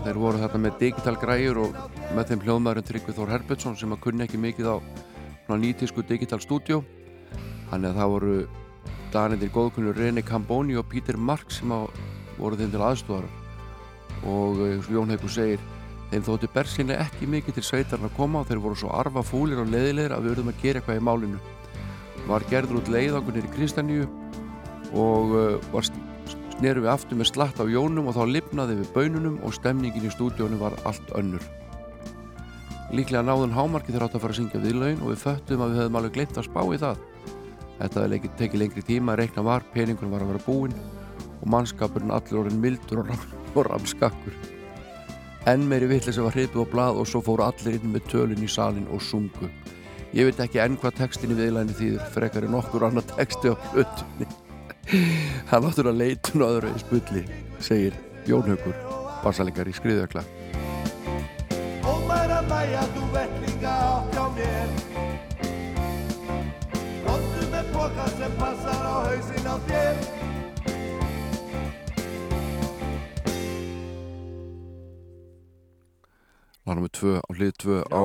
þeir 0.03 0.17
voru 0.19 0.39
þarna 0.41 0.59
með 0.65 0.79
digital 0.81 1.13
græjur 1.21 1.59
og 1.63 1.77
með 2.17 2.31
þeim 2.31 2.41
hljóðmaðurinn 2.43 2.87
Tryggvi 2.89 3.13
Þór 3.15 3.31
Herbertsson 3.31 3.77
sem 3.79 3.93
að 3.95 4.01
kunni 4.03 4.25
ekki 4.25 4.39
mikið 4.43 4.67
á 4.73 5.53
nýtísku 5.53 6.03
digital 6.09 6.41
stúdjó 6.43 6.81
þannig 7.69 7.93
að 7.93 7.99
það 8.01 8.11
voru 8.15 8.35
Danendir 9.13 9.53
góðkunnur 9.53 9.95
Rene 9.95 10.23
Camboni 10.25 10.75
og 10.75 10.89
Peter 10.91 11.15
Mark 11.15 11.53
sem 11.53 11.71
að 11.71 11.87
voru 12.39 12.59
þeim 12.59 12.73
til 12.73 12.83
aðstofar 12.83 13.29
og 14.27 14.63
eh, 14.65 14.77
og 14.81 14.91
Jón 14.91 15.13
Haukur 15.13 15.31
segir 15.31 15.63
þeim 16.11 16.25
þótti 16.27 16.49
bersinlega 16.53 17.07
ekki 17.07 17.29
mikið 17.29 17.59
til 17.59 17.67
sveitarna 17.69 18.09
að 18.11 18.17
koma 18.17 18.41
og 18.41 18.49
þeir 18.51 18.63
voru 18.65 18.79
svo 18.83 18.91
arfa 18.97 19.23
fúlir 19.23 19.63
og 19.63 19.71
leiðilegir 19.71 20.17
að 20.17 20.25
við 20.25 20.35
verðum 20.35 20.51
að 20.51 20.63
gera 20.65 20.81
eitthvað 20.81 20.99
í 20.99 21.05
málinu. 21.07 21.39
Var 22.27 22.45
gerður 22.51 22.81
út 22.81 22.91
leiðangunir 22.91 23.47
í 23.47 23.53
Kristaníu 23.55 24.09
og 24.93 25.33
uh, 25.33 25.71
var 25.73 25.87
snerum 26.53 26.85
við 26.85 26.93
aftur 26.93 27.19
með 27.19 27.29
slatt 27.31 27.59
á 27.59 27.65
jónum 27.67 28.07
og 28.09 28.15
þá 28.17 28.23
lifnaði 28.29 28.79
við 28.79 28.93
bönunum 28.95 29.35
og 29.43 29.55
stemningin 29.57 30.07
í 30.07 30.13
stúdíónu 30.13 30.59
var 30.61 30.77
allt 30.87 31.11
önnur. 31.17 31.43
Líklega 32.93 33.23
náðun 33.25 33.55
hámarki 33.55 33.89
þegar 33.89 34.07
átt 34.07 34.17
að 34.19 34.23
fara 34.23 34.35
að 34.35 34.39
syngja 34.39 34.61
viðlaun 34.61 34.99
og 35.01 35.11
við 35.11 35.21
föttum 35.23 35.63
að 35.65 35.71
við 35.71 35.79
höfum 35.81 35.99
alveg 35.99 36.15
glemt 36.17 36.37
að 36.37 36.47
spá 36.49 36.59
í 36.63 36.81
það. 36.83 37.05
Þetta 37.79 38.03
hefði 38.03 38.31
tekið 38.39 38.61
lengri 38.61 38.83
tíma, 38.85 39.15
reikna 39.17 39.45
var, 39.47 39.65
peningun 39.73 40.11
var 40.13 40.25
að 40.25 40.33
vera 40.33 40.43
búinn 40.45 40.75
og 41.39 41.47
mannskapurinn 41.51 42.13
allir 42.13 42.39
orðin 42.43 42.61
mildur 42.61 43.01
og, 43.01 43.09
ram, 43.09 43.23
og 43.57 43.67
ramskakkur. 43.71 44.37
Enn 45.49 45.65
meiri 45.67 45.89
vitlega 45.89 46.15
sem 46.15 46.27
var 46.27 46.37
hripið 46.37 46.63
á 46.63 46.71
blað 46.71 47.01
og 47.01 47.09
svo 47.09 47.23
fóru 47.25 47.43
allir 47.47 47.79
inn 47.79 47.91
með 47.95 48.05
tölun 48.13 48.45
í 48.45 48.51
salin 48.51 48.87
og 48.93 49.01
sungu. 49.03 49.49
Ég 50.13 50.29
veit 50.29 50.39
ekki 50.45 50.61
enn 50.61 50.77
hvað 50.77 50.99
textin 51.01 51.33
í 51.33 51.39
viðlæni 51.39 51.73
þýðir 51.75 52.13
frekar 52.13 52.45
en 52.45 52.61
okkur 52.61 52.85
annar 52.91 53.09
texti 53.15 53.49
á 53.49 53.57
hlutunni. 53.73 54.29
Hann 54.91 55.63
áttur 55.63 55.87
að 55.89 55.99
leitun 56.01 56.43
og 56.43 56.57
öðru 56.57 56.71
í 56.75 56.81
spulli, 56.81 57.21
segir 57.63 57.95
Jón 58.27 58.49
Haukur, 58.49 58.75
bassalengar 59.23 59.69
í 59.71 59.75
skriðökla. 59.77 60.23
Og 61.87 62.03
mæra 62.09 62.41
mæja 62.49 62.83
þú 62.95 63.03
vettinga 63.13 63.75
átt 63.87 64.17
hjá 64.17 64.25
mér. 64.35 64.73
Róttu 67.07 67.47
með 67.53 67.71
boka 67.77 68.09
sem 68.17 68.35
passar 68.41 68.83
á 68.83 68.95
hausinn 69.07 69.47
á 69.47 69.55
þér. 69.69 70.03
Lána 76.63 76.79
með 76.79 76.93
tvö 76.99 77.17
á 77.19 77.29
hlið 77.35 77.55
tvö 77.59 77.77
á 77.87 78.03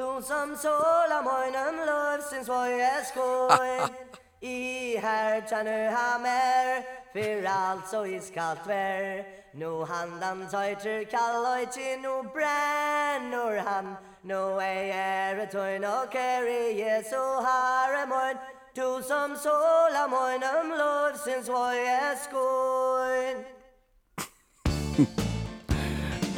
Du 0.00 0.22
som 0.22 0.56
sol 0.56 1.10
om 1.20 1.26
øjnen 1.26 1.80
luftens 1.88 2.48
høje 2.48 2.90
skål 3.04 3.90
I 4.56 4.96
hertjerne 4.96 5.90
hammer 5.96 6.80
For 7.12 7.48
alt 7.48 7.90
så 7.90 8.02
iskallt 8.04 8.68
vær 8.68 9.24
Nu 9.52 9.84
handan 9.84 10.46
tøyter 10.48 11.04
kall 11.12 11.44
og 11.52 11.72
til 11.72 12.00
nu 12.02 12.14
brennor 12.32 13.60
han. 13.68 13.92
Nu 14.22 14.40
ei 14.60 14.88
er 14.88 15.42
et 15.42 15.50
tøyn 15.52 15.84
og 15.84 16.08
kære 16.16 16.58
Jesu 16.80 17.20
herre 17.44 18.06
møyn 18.08 18.40
Du 18.76 19.02
som 19.08 19.36
sol 19.36 20.02
om 20.04 20.12
øjnen 20.24 20.76
luftens 20.80 21.48
høje 21.48 22.00
skål 22.24 23.59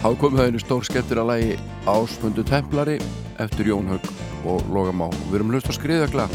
Há 0.03 0.09
komið 0.19 0.41
það 0.41 0.49
einu 0.51 0.59
stór 0.59 0.87
skemmtir 0.89 1.19
að 1.23 1.29
lægi 1.29 1.53
Ásmundu 1.87 2.43
Templari 2.43 2.97
eftir 3.39 3.69
Jón 3.71 3.87
Haug 3.87 4.09
og 4.51 4.65
Loga 4.75 4.91
Má. 4.91 5.07
Við 5.29 5.37
erum 5.39 5.55
hlust 5.55 5.71
á 5.71 5.79
skriðökla. 5.79 6.27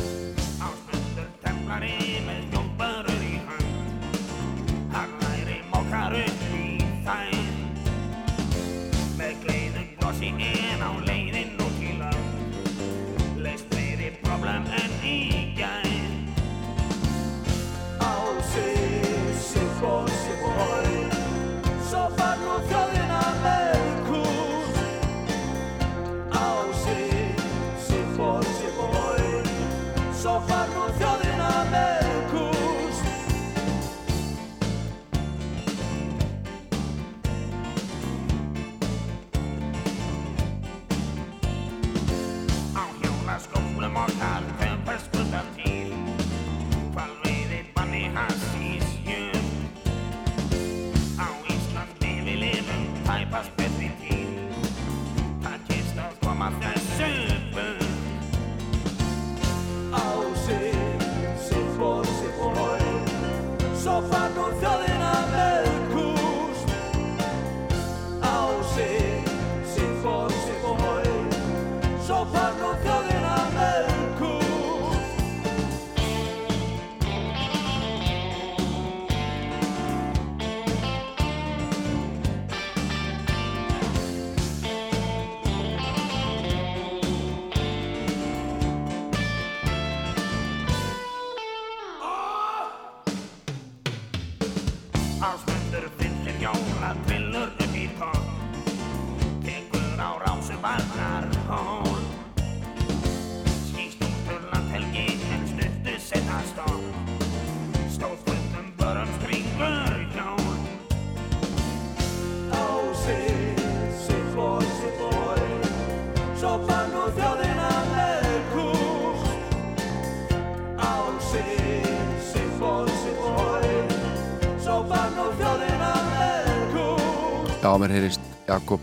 Mér 127.88 128.02
heyrist 128.02 128.24
Jakob 128.48 128.82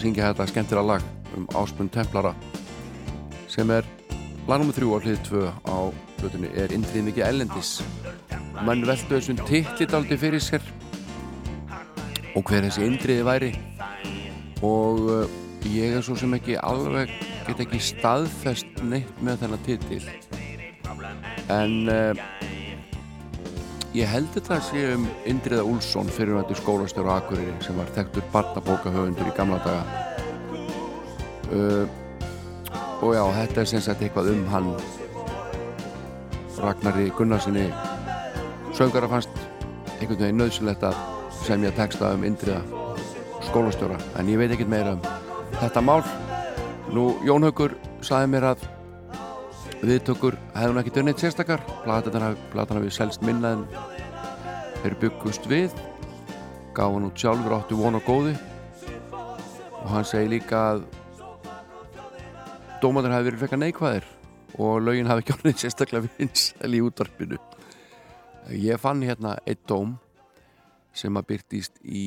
syngja 0.00 0.32
þetta 0.32 0.46
skemmtilega 0.50 0.96
lag 0.96 1.02
um 1.38 1.44
Áspund 1.60 1.92
Templara 1.94 2.32
sem 3.46 3.70
er 3.70 3.86
lag 4.48 4.64
nr. 4.64 4.74
3 4.74 4.88
á 4.90 4.98
hlið 5.04 5.20
2 5.28 5.42
á 5.46 5.76
hlutunni 6.18 6.50
er 6.58 6.74
Indrið 6.74 7.06
mikið 7.06 7.26
ellendis 7.28 7.70
menn 8.66 8.82
veldu 8.88 9.12
þessum 9.12 9.38
titlit 9.46 9.94
aldrei 9.94 10.18
fyrir 10.18 10.42
sér 10.42 10.64
og 12.34 12.42
hver 12.50 12.66
þessi 12.66 12.88
Indriði 12.88 13.28
væri 13.28 13.52
og 14.66 15.06
uh, 15.06 15.38
ég 15.70 15.94
er 15.94 16.02
svo 16.02 16.18
sem 16.18 16.34
ekki 16.34 16.58
alveg 16.58 17.12
get 17.46 17.62
ekki 17.62 17.78
staðfest 17.92 18.82
neitt 18.82 19.22
með 19.22 19.44
þennan 19.44 19.66
titil 19.68 20.02
en 21.54 21.78
uh, 21.86 22.26
ég 23.96 24.08
held 24.10 24.28
þetta 24.34 24.58
að 24.58 24.64
sé 24.66 24.80
um 24.92 25.04
Indriða 25.28 25.64
Úlsson 25.64 26.10
fyrirvættu 26.12 26.56
skólastjóru 26.58 27.08
á 27.08 27.16
Akureyri 27.16 27.54
sem 27.64 27.78
var 27.78 27.88
þekktur 27.96 28.26
barnabókahöfundur 28.34 29.30
í 29.30 29.34
gamla 29.36 29.56
daga. 29.64 29.84
Uh, 31.46 31.86
og 33.00 33.14
já, 33.16 33.22
þetta 33.38 33.62
er 33.62 33.70
sem 33.70 33.84
sagt 33.86 34.04
eitthvað 34.04 34.32
um 34.34 34.44
hann. 34.52 34.70
Ragnari 36.60 37.08
Gunnarsinni 37.16 37.66
söngara 38.76 39.08
fannst 39.08 39.32
einhvern 39.96 40.20
veginn 40.20 40.40
nöðsilegt 40.42 40.84
að 40.84 41.00
semja 41.44 41.72
texta 41.76 42.12
um 42.16 42.24
Indriða 42.28 42.60
skólastjóra 43.48 43.96
en 44.20 44.28
ég 44.32 44.40
veit 44.40 44.52
ekkert 44.52 44.72
meira 44.72 44.96
um 44.96 45.04
þetta 45.60 45.84
mál. 45.84 46.02
Nú 46.92 47.14
Jón 47.24 47.48
Haugur 47.48 47.78
saði 48.04 48.32
mér 48.34 48.52
að 48.52 48.68
viðtökur 49.86 50.36
hefði 50.54 50.72
hún 50.72 50.80
ekki 50.80 50.92
dönnið 50.96 51.22
sérstakar. 51.22 51.62
Platan 51.84 52.78
hafi 52.80 52.92
selst 52.94 53.22
minna 53.26 53.54
en 53.56 53.64
þeir 54.82 54.96
byggust 55.02 55.46
við. 55.50 55.74
Gaf 56.76 56.92
hann 56.94 57.06
út 57.08 57.20
sjálfur 57.20 57.56
áttu 57.56 57.78
von 57.78 57.98
og 57.98 58.06
góði. 58.06 58.34
Og 59.12 59.88
hann 59.92 60.06
segi 60.08 60.32
líka 60.34 60.62
að 60.72 60.86
dómaður 62.82 63.14
hafi 63.16 63.28
verið 63.30 63.44
frekar 63.44 63.62
neikvæðir 63.62 64.08
og 64.56 64.80
lögin 64.82 65.10
hafi 65.10 65.24
ekki 65.24 65.36
ánið 65.36 65.62
sérstaklega 65.62 66.10
vinsæl 66.18 66.74
í 66.74 66.82
útvarpinu. 66.84 67.38
Ég 68.56 68.80
fann 68.80 69.02
hérna 69.06 69.36
eitt 69.46 69.64
dóm 69.68 69.96
sem 70.96 71.16
að 71.18 71.28
byrtist 71.32 71.80
í 71.82 72.06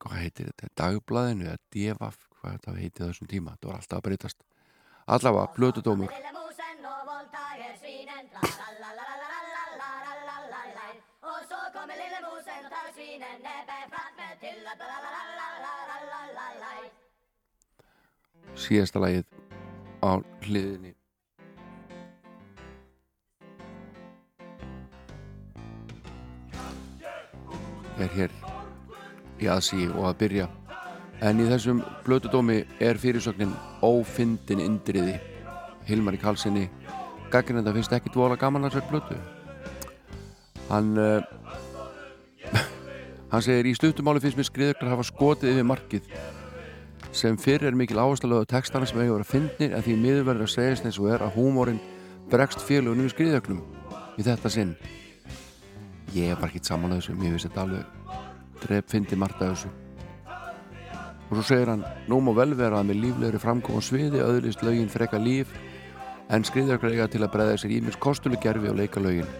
hvað 0.00 0.20
heitir 0.22 0.50
þetta, 0.50 0.70
dagblæðinu 0.78 1.48
eða 1.48 1.60
devaf, 1.74 2.20
hvað 2.38 2.56
þetta 2.56 2.76
heitið 2.78 3.06
þessum 3.08 3.30
tíma. 3.30 3.56
Þetta 3.56 3.70
var 3.70 3.80
alltaf 3.80 3.98
að 3.98 4.06
breytast 4.08 4.38
allavega, 5.10 5.52
blötudómur 5.56 6.20
síðasta 18.60 19.00
lagið 19.02 19.24
á 20.04 20.20
hliðinni. 20.44 20.92
Er 28.00 28.14
hér 28.14 28.36
í 29.40 29.50
aðsí 29.50 29.88
og 29.90 30.06
að 30.08 30.18
byrja 30.22 30.46
en 31.20 31.42
í 31.42 31.48
þessum 31.50 31.82
blötudómi 32.06 32.62
er 32.80 33.00
fyrirsögnin 33.00 33.52
ófindin 33.84 34.62
indriði. 34.64 35.18
Hilmar 35.88 36.16
í 36.16 36.22
Karlssoni 36.22 36.68
gaggrin 37.30 37.60
þetta 37.60 37.76
finnst 37.76 37.92
ekki 37.98 38.14
dvola 38.14 38.38
gaman 38.40 38.66
að 38.66 38.78
sér 38.78 38.88
blötu 38.90 39.18
hann 40.70 40.98
uh, 40.98 41.22
hann 43.32 43.44
segir 43.44 43.68
í 43.70 43.74
stuttumáli 43.76 44.22
finnst 44.22 44.38
mér 44.38 44.48
skriðöklar 44.48 44.94
hafa 44.94 45.06
skotið 45.08 45.56
yfir 45.56 45.66
markið. 45.66 46.14
Sem 47.10 47.34
fyrr 47.42 47.66
er 47.66 47.74
mikil 47.78 47.98
áherslu 47.98 48.38
á 48.38 48.46
textana 48.46 48.86
sem 48.86 49.00
eiga 49.00 49.10
að 49.10 49.16
vera 49.18 49.30
fyndnir 49.32 49.74
en 49.74 49.84
því 49.86 49.96
miður 49.98 50.28
verður 50.28 50.46
að 50.46 50.52
segjast 50.54 50.86
eins 50.86 51.00
og 51.02 51.10
er 51.10 51.24
að 51.26 51.34
húmórin 51.34 51.80
bregst 52.30 52.62
félagunum 52.62 53.08
í 53.08 53.14
skriðöklum 53.14 53.64
í 54.14 54.26
þetta 54.26 54.52
sinn. 54.54 54.76
Ég 56.14 56.30
er 56.30 56.38
bara 56.38 56.52
ekki 56.52 56.62
saman 56.62 56.94
að 56.94 57.02
þessu. 57.02 57.18
Mér 57.18 57.34
finnst 57.34 57.50
þetta 57.50 57.64
alveg 57.66 58.60
dref 58.62 58.92
fyndi 58.92 59.18
margt 59.18 59.42
að 59.42 59.56
þessu 59.56 59.89
og 61.30 61.36
svo 61.36 61.44
segir 61.46 61.70
hann 61.70 61.84
nú 62.10 62.18
má 62.20 62.32
vel 62.34 62.56
vera 62.58 62.80
að 62.80 62.90
með 62.90 63.02
líflegri 63.04 63.38
framkom 63.38 63.78
og 63.78 63.86
sviði 63.86 64.18
öðlist 64.24 64.64
lögin 64.66 64.90
freka 64.90 65.18
líf 65.22 65.52
en 66.30 66.44
skriðöklar 66.46 66.96
eiga 66.96 67.06
til 67.10 67.22
að 67.22 67.32
bregða 67.36 67.60
sér 67.62 67.76
ímis 67.76 67.98
kostulu 67.98 68.38
gerfi 68.42 68.70
og 68.70 68.76
leika 68.78 69.02
lögin. 69.02 69.30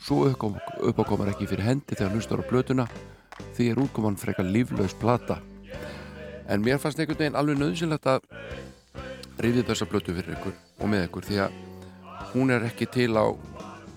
Svo 0.00 0.24
uppákomar 0.28 1.32
ekki 1.34 1.48
fyrir 1.50 1.66
hendi 1.66 1.96
þegar 1.96 2.14
hlustar 2.16 2.40
á 2.40 2.48
blötuna 2.48 2.88
því 3.56 3.70
er 3.70 3.80
útkoman 3.84 4.16
freka 4.16 4.42
líflaus 4.42 4.96
plata. 4.96 5.38
En 6.48 6.64
mér 6.64 6.80
fannst 6.80 6.98
einhvern 6.98 7.20
veginn 7.20 7.36
alveg 7.36 7.60
nöðsynlegt 7.60 8.08
að 8.08 8.24
rifið 9.38 9.68
þessa 9.68 9.88
blötu 9.90 10.14
fyrir 10.16 10.38
ykkur 10.38 10.54
og 10.80 10.90
með 10.90 11.08
ykkur 11.08 11.28
því 11.28 11.42
að 11.44 11.58
hún 12.32 12.54
er 12.54 12.64
ekki 12.70 12.88
til 12.92 13.12
á 13.20 13.26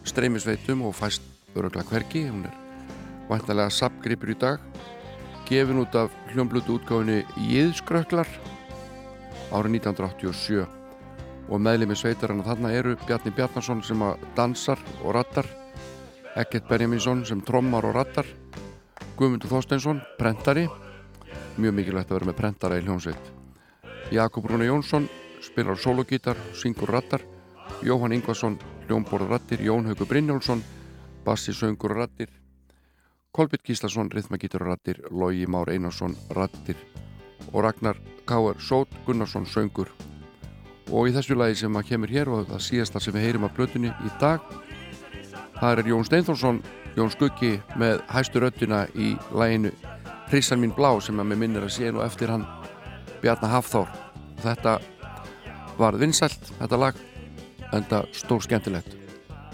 streymisveitum 0.07 0.83
og 0.87 0.97
fæst 0.97 1.23
öruglega 1.55 1.87
hverki 1.87 2.25
hún 2.27 2.43
er 2.49 2.57
vantarlega 3.29 3.71
sapgripur 3.71 4.33
í 4.33 4.37
dag 4.39 4.59
gefin 5.51 5.81
út 5.83 5.95
af 5.99 6.13
hljómblötu 6.31 6.77
útgáfinu 6.79 7.17
Jíðskröklar 7.35 8.29
árið 9.51 9.73
1987 9.83 10.63
og 11.51 11.59
meðlið 11.59 11.89
með 11.91 11.99
sveitarana 11.99 12.45
þarna 12.45 12.71
eru 12.71 12.93
Bjarni 13.03 13.33
Bjarnason 13.35 13.81
sem 13.83 14.05
að 14.07 14.23
dansar 14.37 14.79
og 15.01 15.11
rattar 15.17 15.49
Ekkert 16.39 16.69
Benjaminsson 16.71 17.25
sem 17.27 17.43
trommar 17.43 17.83
og 17.83 17.97
rattar 17.99 18.29
Guðmundur 19.19 19.51
Þorsteinsson, 19.51 19.99
prentari. 20.17 20.63
Mjög 21.59 21.75
mikilvægt 21.81 22.13
að 22.13 22.21
vera 22.21 22.31
með 22.31 22.39
prentara 22.39 22.79
í 22.79 22.85
hljómsveit. 22.87 23.31
Jakob 24.15 24.47
Rúna 24.47 24.69
Jónsson 24.69 25.09
spilar 25.43 25.75
sologítar, 25.75 26.39
syngur 26.55 26.95
rattar 26.95 27.27
Jóhann 27.83 28.15
Ingvarsson, 28.15 28.55
hljómborð 28.87 29.35
rattir 29.35 29.67
Jón 29.67 29.91
Haugur 29.91 30.07
Brynjólfsson 30.07 30.63
bassi, 31.25 31.51
söngur 31.51 31.99
rattir 31.99 32.31
Kolbjörn 33.31 33.63
Gíslason, 33.63 34.09
rithmagítur 34.11 34.61
rattir 34.61 34.97
Lógi 35.09 35.45
Már 35.45 35.69
Einarsson, 35.69 36.15
rattir 36.29 36.75
og 37.53 37.63
Ragnar 37.63 37.95
Káar 38.25 38.59
Sót 38.59 38.87
Gunnarsson, 39.05 39.45
söngur. 39.45 39.87
Og 40.91 41.07
í 41.07 41.13
þessu 41.15 41.37
lagi 41.39 41.55
sem 41.55 41.77
að 41.79 41.85
kemur 41.93 42.11
hér 42.11 42.27
og 42.27 42.49
það 42.49 42.65
síðasta 42.65 42.99
sem 42.99 43.15
við 43.15 43.23
heyrim 43.23 43.45
af 43.47 43.53
blötunni 43.55 43.87
í 43.87 44.11
dag 44.19 44.43
það 45.61 45.79
er 45.79 45.89
Jón 45.93 46.03
Steinforsson 46.03 46.59
Jón 46.97 47.11
Skuggi 47.13 47.53
með 47.79 48.01
hæstu 48.11 48.41
röttina 48.43 48.81
í 48.99 49.13
læginu 49.31 49.71
Hrissan 50.27 50.59
mín 50.59 50.75
blá 50.75 50.89
sem 50.99 51.19
að 51.23 51.29
mér 51.29 51.39
minnir 51.39 51.63
að 51.63 51.71
sé 51.77 51.91
nú 51.91 52.03
eftir 52.03 52.33
hann 52.33 52.43
Bjarnar 53.21 53.53
Hafþór. 53.53 53.87
Þetta 54.43 54.73
var 55.77 55.99
vinsælt 56.01 56.51
þetta 56.57 56.81
lag 56.83 56.99
en 57.71 57.79
þetta 57.79 58.03
stór 58.11 58.43
skemmtilegt. 58.43 58.91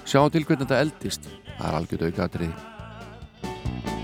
Sjáum 0.02 0.34
til 0.34 0.48
hvernig 0.48 0.66
þetta 0.66 0.82
eldist. 0.82 1.30
Það 1.60 1.70
er 1.70 1.80
algjörðu 1.82 2.12
aukaðriði 2.12 2.77
Thank 3.42 3.88
you. 3.88 3.97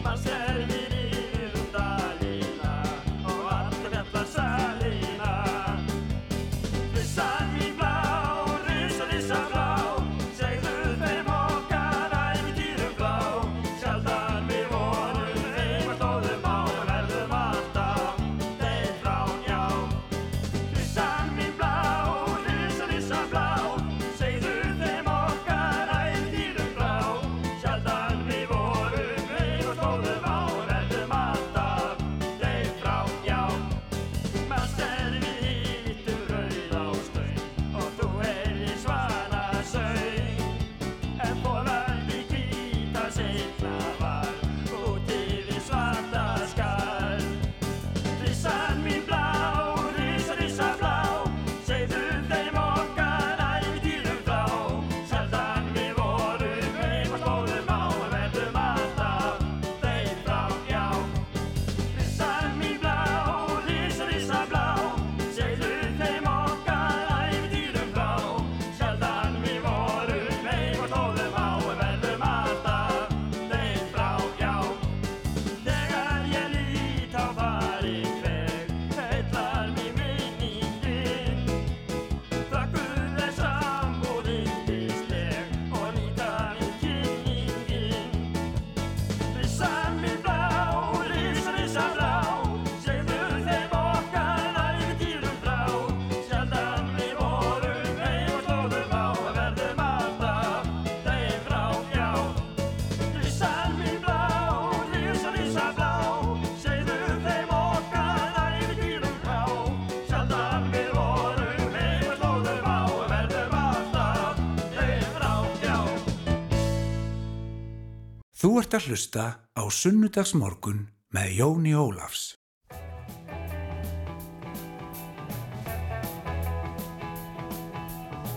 Ert 118.64 118.76
að 118.78 118.86
hlusta 118.88 119.24
á 119.60 119.64
Sunnudagsmorgun 119.68 120.86
með 121.12 121.32
Jóni 121.36 121.74
Ólafs. 121.76 122.38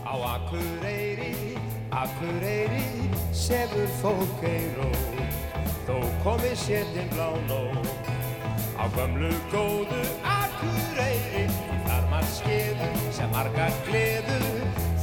Á 0.02 0.14
Akureyri, 0.34 1.54
Akureyri, 1.94 2.88
sefur 3.30 3.86
fólk 4.00 4.42
ei 4.50 4.66
rót, 4.74 5.20
þó 5.86 5.94
komi 6.24 6.54
sétin 6.58 7.06
blá 7.14 7.30
nót. 7.46 8.10
Á 8.74 8.84
gömlu 8.96 9.30
góðu 9.54 10.02
Akureyri, 10.26 11.46
þar 11.86 12.10
maður 12.10 12.34
skeður 12.40 12.98
sem 13.14 13.30
margar 13.36 13.78
gleður, 13.86 14.50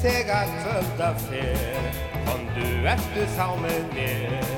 þegar 0.03 0.51
kvölda 0.59 1.13
fer, 1.29 1.89
komdu 2.27 2.67
eftir 2.97 3.33
þá 3.37 3.47
með 3.63 3.87
mér. 3.95 4.52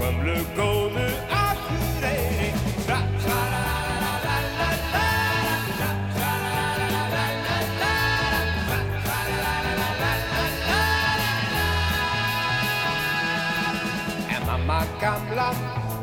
Gömlu 0.00 0.34
góðu 0.56 1.08
la. 1.28 2.98
En 14.28 14.46
mamma 14.46 14.80
gamla 15.00 15.50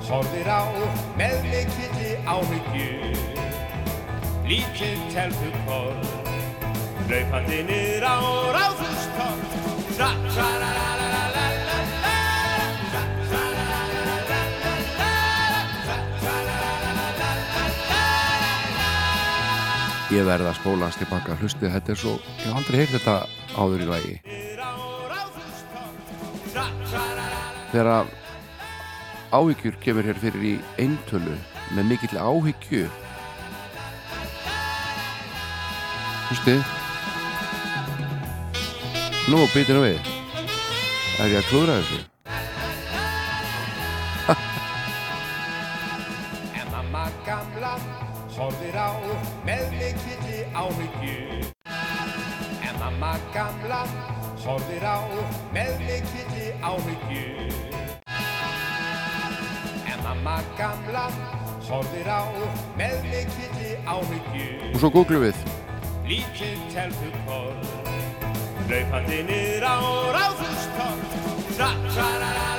horfir 0.10 0.45
á 0.45 0.61
með 1.18 1.41
mikilli 1.49 2.11
áhyggju, 2.30 2.91
lítið 4.45 5.02
telpukorn, 5.15 6.06
hlaupandi 7.10 7.65
niður 7.72 8.06
á 8.06 8.18
ráðhústorg, 8.60 9.57
tra 9.98 10.97
Ég 20.18 20.26
verð 20.26 20.48
að 20.49 20.56
spólast 20.57 20.98
tilbaka 20.98 21.35
hlustið, 21.38 21.69
þetta 21.76 21.91
er 21.94 21.99
svo, 22.02 22.11
ég 22.39 22.45
hef 22.48 22.56
aldrei 22.57 22.77
heyrt 22.80 22.94
þetta 22.95 23.14
áður 23.53 23.84
í 23.84 23.89
lagi. 23.91 24.15
Þegar 27.69 27.89
að 27.91 28.10
áhyggjur 29.38 29.77
kemur 29.84 30.10
hér 30.10 30.18
fyrir 30.23 30.48
í 30.49 30.56
eintölu 30.81 31.35
með 31.77 31.89
mikill 31.91 32.18
áhyggju. 32.18 32.88
Hlustið. 36.31 36.76
Nú, 39.30 39.45
býtinu 39.53 39.85
við. 39.85 40.14
Er 41.22 41.30
ég 41.35 41.44
að 41.44 41.49
klúra 41.52 41.77
þessu? 41.77 42.02
En 44.34 44.57
mikilli 56.86 56.98
áhyggju. 57.08 57.54
En 59.86 60.04
mamma 60.04 60.41
gamla 60.58 61.10
horfir 61.70 62.08
á 62.08 62.22
með 62.78 63.02
mikilli 63.04 63.72
áhyggju. 63.86 64.74
Og 64.74 64.80
svo 64.80 64.90
googlum 64.90 65.26
við. 65.28 65.38
Lítið 66.08 66.60
telpukorn, 66.72 67.64
hlaupandi 68.68 69.24
niður 69.28 69.68
á 69.68 69.78
ráðhústorg. 70.16 71.02
Tra, 71.58 72.57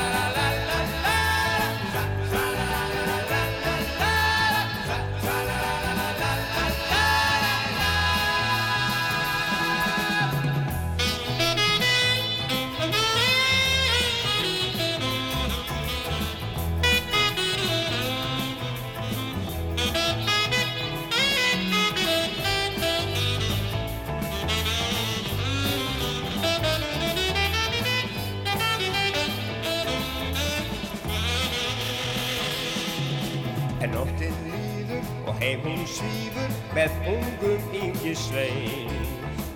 hún 35.65 35.83
svífur 35.87 36.51
með 36.77 36.91
ungum 37.15 37.63
yngi 37.75 38.15
svein. 38.17 38.93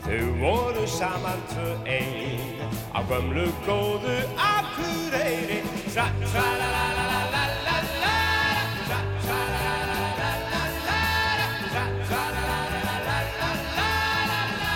Þau 0.03 0.27
voru 0.41 0.85
saman 0.91 1.41
tvö 1.53 1.69
ein 1.87 2.59
á 2.91 3.01
gömlu 3.09 3.47
góðu 3.67 4.17
Akureyri. 4.37 5.63
Tra, 5.93 6.07
tra, 6.33 6.47
la, 6.61 6.69
la, 6.75 6.87
la, 6.99 7.07
la, 7.13 7.23
la, 7.35 7.45
la, 7.67 7.77
la, 8.03 8.17
tra, 8.87 8.99
tra, 9.23 9.41
la, 9.55 9.77
la, 9.91 10.01
la, 10.19 10.31
la, 10.51 10.53
la, 10.53 10.63
la, 10.91 11.03
la, 11.39 11.47
tra, 11.71 11.85
tra, 12.09 12.23
la, 12.35 12.59
la, 12.75 12.95
la, 13.07 13.17
la, 13.39 13.51
la, 13.79 13.91
la, 14.19 14.43
la. 14.63 14.75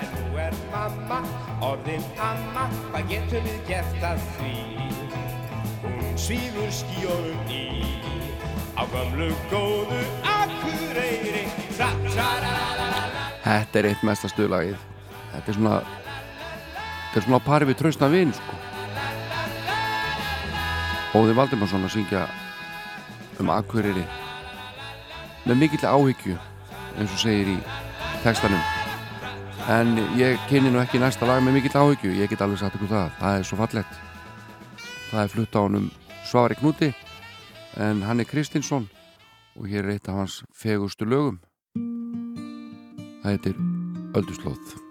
En 0.00 0.10
nú 0.16 0.26
er 0.46 0.54
mamma 0.72 1.20
orðin 1.68 2.04
amma, 2.16 2.64
hvað 2.90 3.04
getum 3.12 3.44
við 3.50 3.60
gert 3.68 4.08
að 4.12 4.24
því? 4.38 4.56
Hún 5.84 6.16
svífur 6.16 6.70
skíunum 6.72 7.44
í 7.52 7.64
á 8.74 8.82
gömlu 8.90 9.30
góðu 9.50 10.00
Akureyri. 10.26 11.44
Þetta 13.44 13.78
er 13.78 13.88
eitt 13.90 14.02
mesta 14.06 14.30
stuðlagið. 14.30 14.78
Þetta 15.32 15.50
er 15.50 15.56
svona, 15.58 15.78
þetta 15.84 17.20
er 17.20 17.26
svona 17.26 17.40
á 17.42 17.46
pari 17.46 17.68
við 17.68 17.80
trausna 17.80 18.10
vin, 18.12 18.32
sko. 18.34 18.60
Óði 21.14 21.36
Valdimarsson 21.38 21.86
að 21.86 21.94
syngja 21.94 22.24
um 23.42 23.50
Akureyri 23.54 24.04
með 25.44 25.60
mikill 25.60 25.84
áhyggju, 25.84 26.38
eins 26.96 27.12
og 27.12 27.20
segir 27.20 27.52
í 27.52 27.58
textanum. 28.24 28.62
En 29.70 29.94
ég 30.18 30.40
kynni 30.48 30.72
nú 30.72 30.80
ekki 30.80 31.00
næsta 31.00 31.28
lag 31.28 31.42
með 31.44 31.58
mikill 31.58 31.76
áhyggju, 31.80 32.14
ég 32.16 32.32
get 32.32 32.42
alveg 32.44 32.60
sagt 32.60 32.78
ykkur 32.78 32.90
það. 32.90 33.12
Það 33.20 33.38
er 33.38 33.48
svo 33.48 33.60
fallegt. 33.60 33.98
Það 35.10 35.20
er 35.22 35.32
flutt 35.34 35.56
á 35.56 35.60
honum 35.60 35.90
Svari 36.24 36.56
Knúti, 36.58 36.90
en 37.76 38.02
hann 38.02 38.20
er 38.20 38.28
Kristinsson 38.28 38.88
og 39.56 39.66
hér 39.70 39.84
er 39.84 39.96
eitt 39.96 40.08
af 40.08 40.20
hans 40.22 40.42
fegustu 40.54 41.04
lögum. 41.06 41.40
Það 43.22 43.30
heitir. 43.30 43.56
Ölduslóð, 44.14 44.83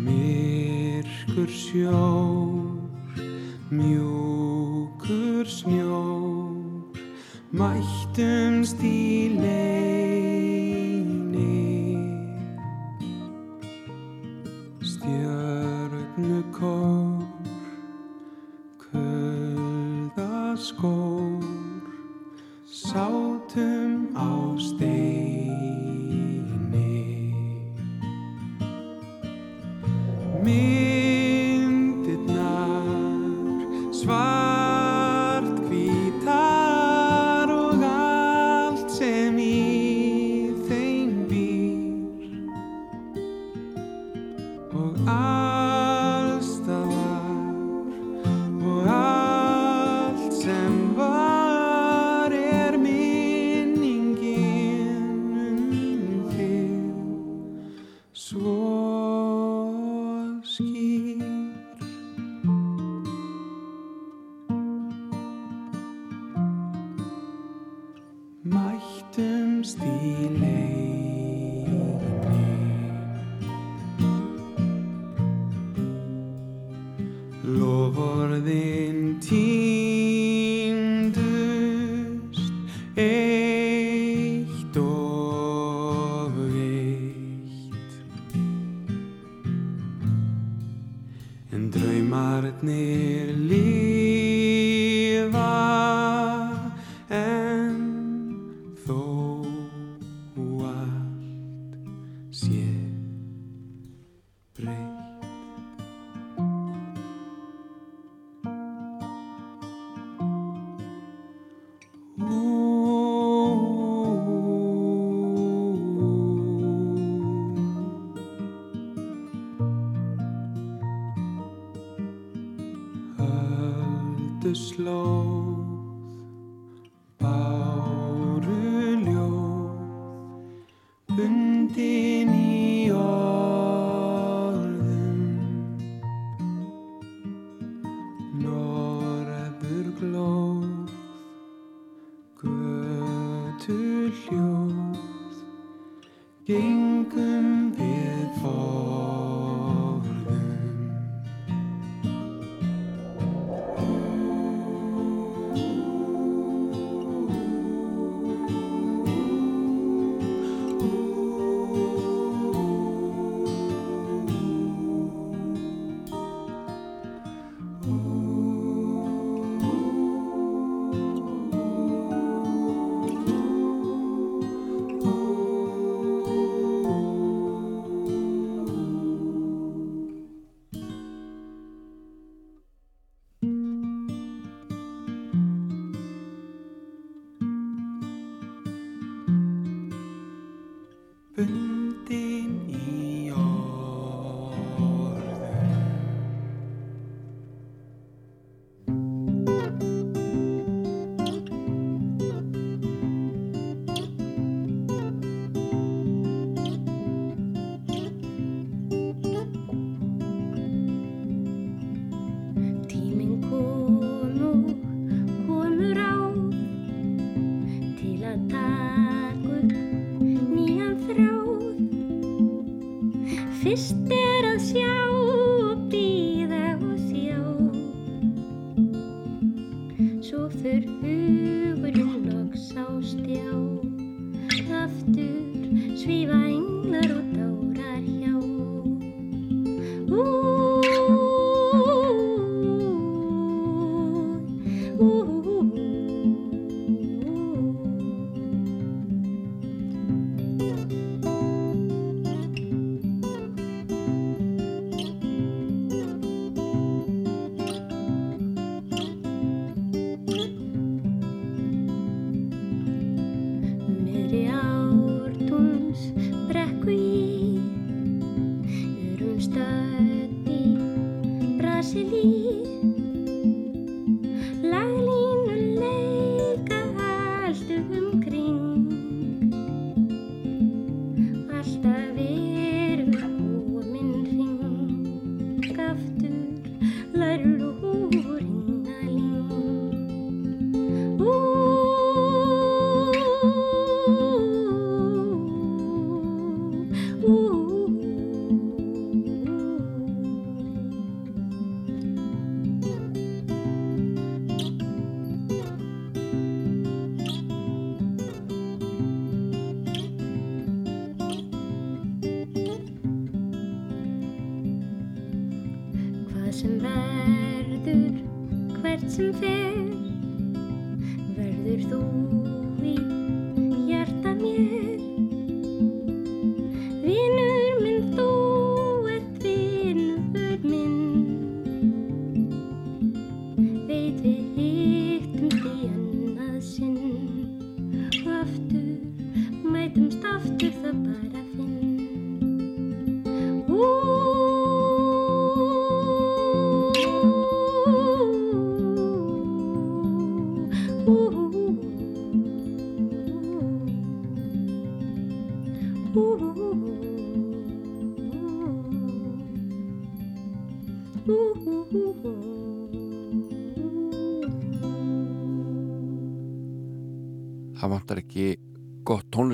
myrkur 0.06 1.50
sjó. 1.50 2.05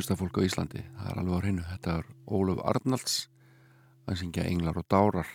Tónlistafólk 0.03 0.35
á 0.35 0.43
Íslandi. 0.43 0.83
Það 0.99 1.11
er 1.11 1.19
alveg 1.21 1.35
á 1.39 1.43
hreinu. 1.43 1.63
Þetta 1.63 1.93
er 1.99 2.07
Ólaf 2.27 2.59
Arnalds 2.67 3.29
að 4.09 4.19
syngja 4.19 4.47
Englar 4.51 4.79
og 4.81 4.87
Dárar 4.91 5.29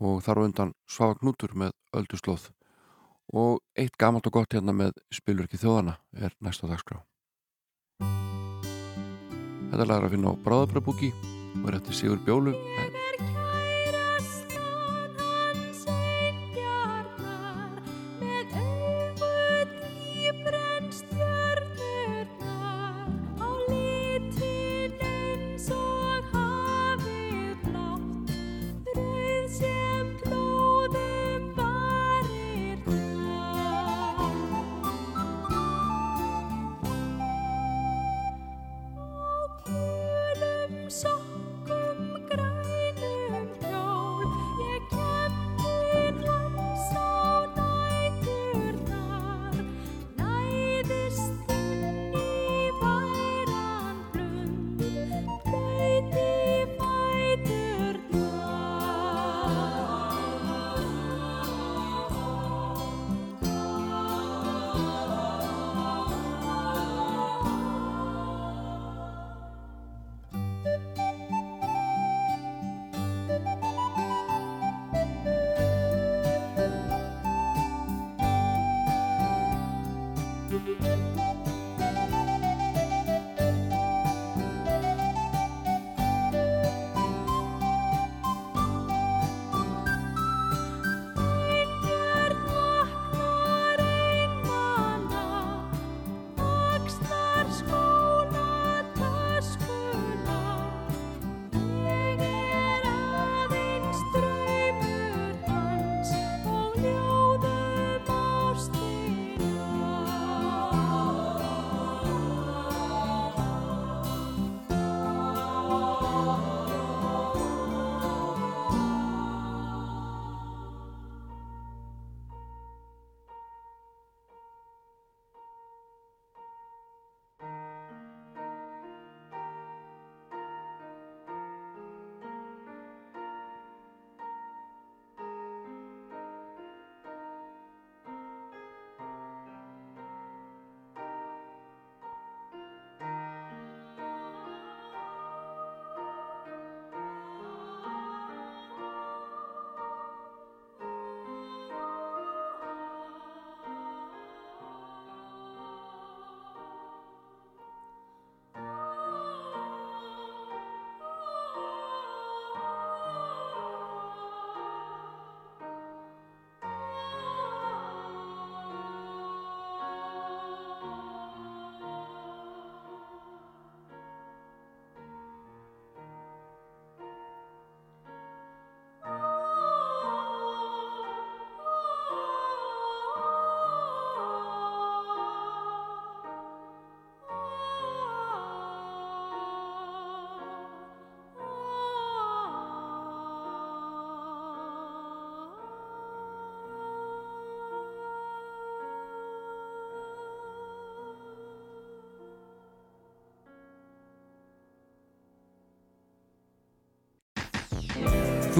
og 0.00 0.22
þar 0.24 0.40
á 0.40 0.46
undan 0.48 0.72
Svafa 0.88 1.18
Knútur 1.20 1.52
með 1.52 1.74
Ölduslóð 1.92 2.48
og 3.36 3.60
eitt 3.76 3.98
gamalt 4.00 4.26
og 4.26 4.32
gott 4.32 4.56
hérna 4.56 4.72
með 4.72 4.96
Spilverki 5.12 5.60
þjóðana 5.60 5.98
er 6.16 6.32
næsta 6.40 6.70
dagskrá. 6.70 7.04
Þetta 9.70 9.84
lagar 9.84 10.08
að 10.08 10.16
finna 10.16 10.32
á 10.32 10.40
Bráðabrabúki 10.40 11.12
og 11.60 11.68
er 11.68 11.78
eftir 11.82 12.00
Sigur 12.00 12.24
Bjólu 12.24 12.56
Sokkum 12.56 13.09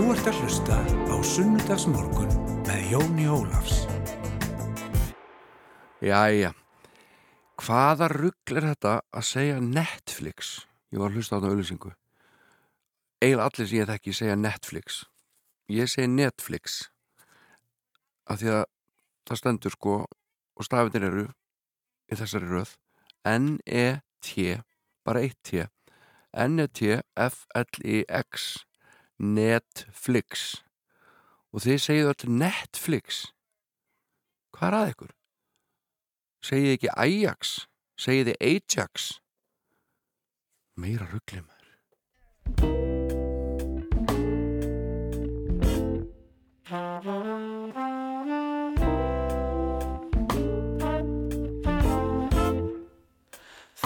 Þú 0.01 0.15
ert 0.15 0.29
að 0.31 0.39
hlusta 0.41 0.77
á 1.13 1.21
Sunnudagsmorgun 1.29 2.31
með 2.65 2.81
Jóni 2.89 3.27
Ólafs. 3.29 3.85
Jæja, 6.01 6.57
hvaða 7.61 8.09
rugl 8.09 8.57
er 8.57 8.65
þetta 8.71 9.05
að 9.13 9.25
segja 9.29 9.59
Netflix? 9.61 10.65
Ég 10.89 10.97
var 11.03 11.13
að 11.13 11.21
hlusta 11.21 11.37
á 11.37 11.37
þetta 11.37 11.53
auðlýsingu. 11.53 11.93
Eil 13.21 13.45
allir 13.45 13.69
sem 13.69 13.77
ég 13.83 13.91
þekki 13.91 14.17
segja 14.17 14.41
Netflix. 14.41 15.05
Ég 15.69 15.85
segi 15.93 16.09
Netflix. 16.15 16.89
Af 18.25 18.41
því 18.41 18.49
að 18.57 18.65
það 19.29 19.41
stendur 19.43 19.77
sko 19.77 20.09
og 20.09 20.65
stafinir 20.65 21.05
eru 21.11 21.29
í 22.09 22.17
þessari 22.17 22.49
röð 22.49 22.73
N-E-T, 23.37 24.65
bara 25.05 25.21
eitt 25.29 25.37
T. 25.45 25.69
N-E-T-F-L-I-X 26.49 27.05
Netflix. 29.21 30.63
Og 31.53 31.65
þið 31.67 31.81
segið 31.85 32.11
öll 32.15 32.37
Netflix? 32.41 33.25
Hvað 34.57 34.69
er 34.69 34.79
að 34.81 34.93
ykkur? 34.95 35.15
segið 36.41 36.75
ekki 36.77 36.91
Ajax? 36.97 37.55
Segið 38.01 38.31
þið 38.31 38.39
Ajax? 38.51 39.09
Meira 40.81 41.09
ruggli 41.13 41.43
maður. 41.45 41.59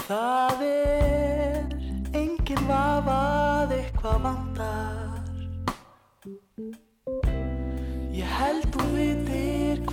Það 0.05 0.44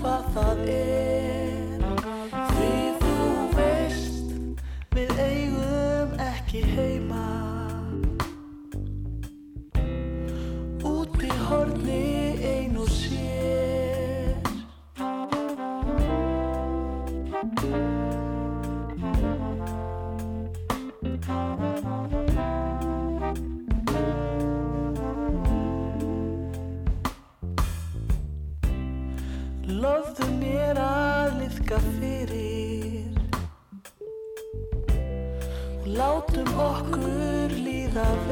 hvað 0.01 0.29
það 0.33 0.61
er 0.73 1.40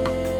Bye. 0.04 0.39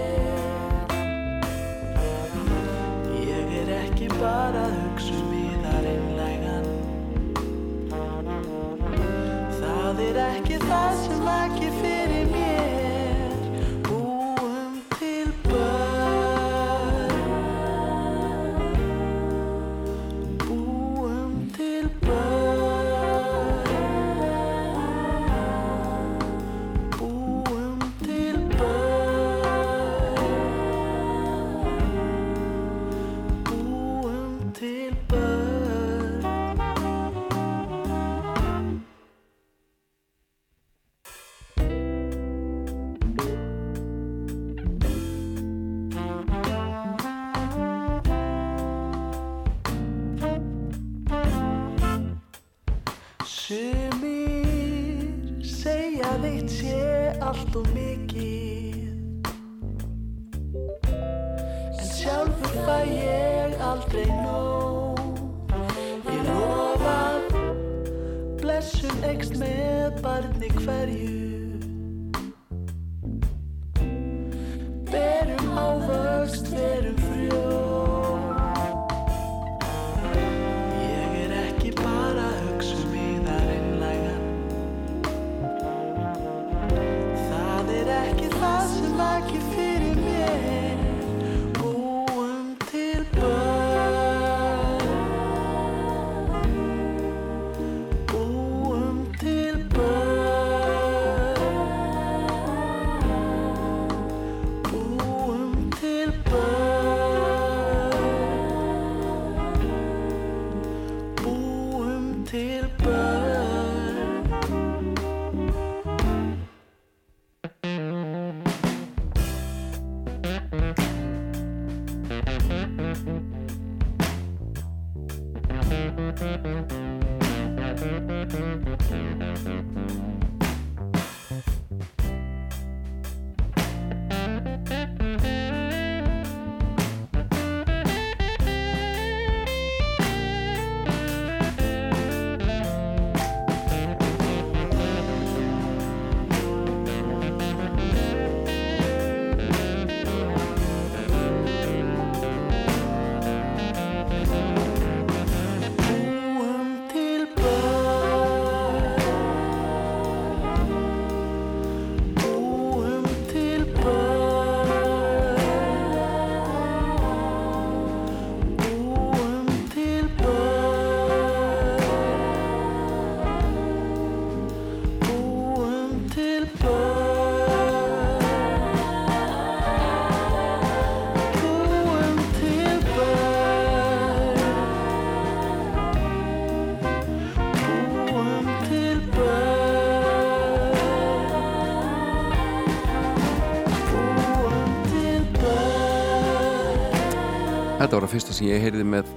Þetta 197.90 198.04
var 198.04 198.06
að 198.06 198.12
fyrsta 198.14 198.34
sem 198.38 198.46
ég 198.46 198.60
heyrði 198.62 198.84
með 198.86 199.08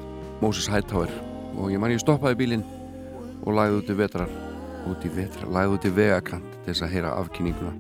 Moses 0.41 0.65
Hightower. 0.73 1.11
Og 1.61 1.75
ég 1.75 1.81
man 1.83 1.93
ég 1.93 1.99
stoppaði 2.01 2.39
bílinn 2.41 2.63
og 3.45 3.51
lagði 3.53 3.75
út 3.83 3.91
í 3.93 3.97
vetrar 3.99 4.31
út 4.89 5.03
í 5.05 5.11
vetrar, 5.13 5.51
lagði 5.53 5.75
út 5.75 5.85
í 5.85 5.91
vegakant 5.93 6.55
til 6.55 6.71
þess 6.71 6.85
að 6.87 6.95
heyra 6.95 7.11
afkynninguna. 7.21 7.73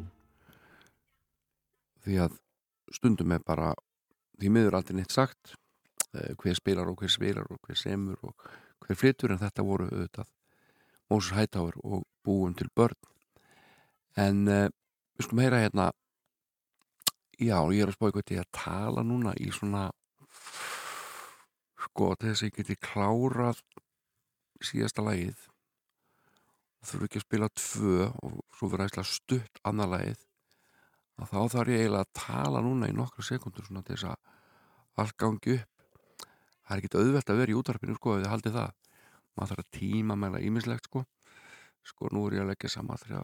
Því 2.04 2.18
að 2.26 2.34
stundum 2.92 3.32
er 3.32 3.40
bara 3.40 3.70
því 4.36 4.50
miður 4.52 4.76
aldrei 4.82 4.98
neitt 4.98 5.16
sagt 5.16 5.54
eh, 6.12 6.36
hver 6.36 6.60
spilar 6.60 6.92
og 6.92 7.00
hver 7.00 7.14
spilar 7.16 7.48
og 7.48 7.64
hver 7.64 7.80
semur 7.80 8.20
og 8.28 8.52
hver 8.84 9.00
flytur 9.00 9.32
en 9.32 9.40
þetta 9.40 9.64
voru 9.64 9.88
auðvitað 9.88 10.28
Moses 11.08 11.32
Hightower 11.38 11.80
og 11.88 12.04
búum 12.20 12.52
til 12.52 12.68
börn. 12.76 13.00
En 14.20 14.44
uh, 14.44 14.68
við 15.16 15.30
skulum 15.30 15.46
heyra 15.46 15.64
hérna. 15.64 15.88
Já, 17.40 17.56
ég 17.72 17.80
er 17.80 17.88
að 17.88 17.96
spá 17.96 18.10
eitthvað 18.10 18.28
til 18.34 18.40
að 18.44 18.54
tala 18.60 19.08
núna 19.08 19.32
í 19.40 19.48
svona 19.56 19.88
sko 21.86 22.12
til 22.16 22.30
þess 22.30 22.42
að 22.42 22.48
ég 22.48 22.58
geti 22.58 22.78
klárað 22.88 23.62
síðasta 24.62 25.04
lagið 25.04 25.48
og 26.82 26.90
þurfi 26.90 27.08
ekki 27.08 27.20
að 27.20 27.26
spila 27.26 27.48
tvö 27.58 28.10
og 28.10 28.36
svo 28.56 28.70
verða 28.70 28.88
eitthvað 28.88 29.10
stutt 29.10 29.62
annað 29.68 29.92
lagið 29.96 30.20
að 31.22 31.30
þá 31.30 31.40
þarf 31.54 31.72
ég 31.72 31.82
eiginlega 31.82 32.06
að 32.06 32.14
tala 32.18 32.62
núna 32.64 32.90
í 32.90 32.94
nokkra 32.96 33.24
sekundur 33.26 33.66
svona 33.66 33.82
til 33.86 33.96
þess 33.96 34.10
að 34.10 34.18
allt 35.02 35.16
gangi 35.20 35.56
upp. 35.56 35.68
Það 36.62 36.74
er 36.74 36.80
ekkit 36.80 36.98
auðvelt 36.98 37.32
að 37.32 37.40
vera 37.42 37.52
í 37.52 37.58
útarpinu 37.58 37.96
sko 37.96 38.16
ef 38.16 38.22
þið 38.22 38.32
haldið 38.32 38.56
það. 38.58 38.72
Maður 39.32 39.50
þarf 39.52 39.62
að 39.62 39.74
tíma 39.78 40.16
meðla 40.20 40.42
ímislegt 40.46 40.88
sko. 40.88 41.04
Sko 41.82 42.10
nú 42.14 42.24
er 42.28 42.36
ég 42.36 42.44
að 42.44 42.50
leggja 42.52 42.72
saman 42.76 43.00
þrjá 43.02 43.20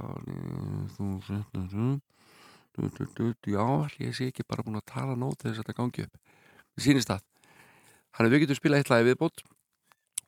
já, 3.48 3.64
ég 3.98 4.14
sé 4.14 4.28
ekki 4.30 4.46
bara 4.46 4.64
búin 4.66 4.78
að 4.78 4.90
tala 4.90 5.14
nót 5.18 5.42
þess 5.42 5.58
að 5.58 5.60
þetta 5.62 5.78
gangi 5.78 6.06
upp. 6.06 6.14
Við 6.76 6.84
sýnist 6.84 7.10
það 7.10 7.24
Þannig 8.16 8.28
að 8.28 8.34
við 8.34 8.42
getum 8.44 8.58
spilað 8.58 8.82
eitt 8.82 8.90
lagi 8.92 9.08
viðbót. 9.08 9.44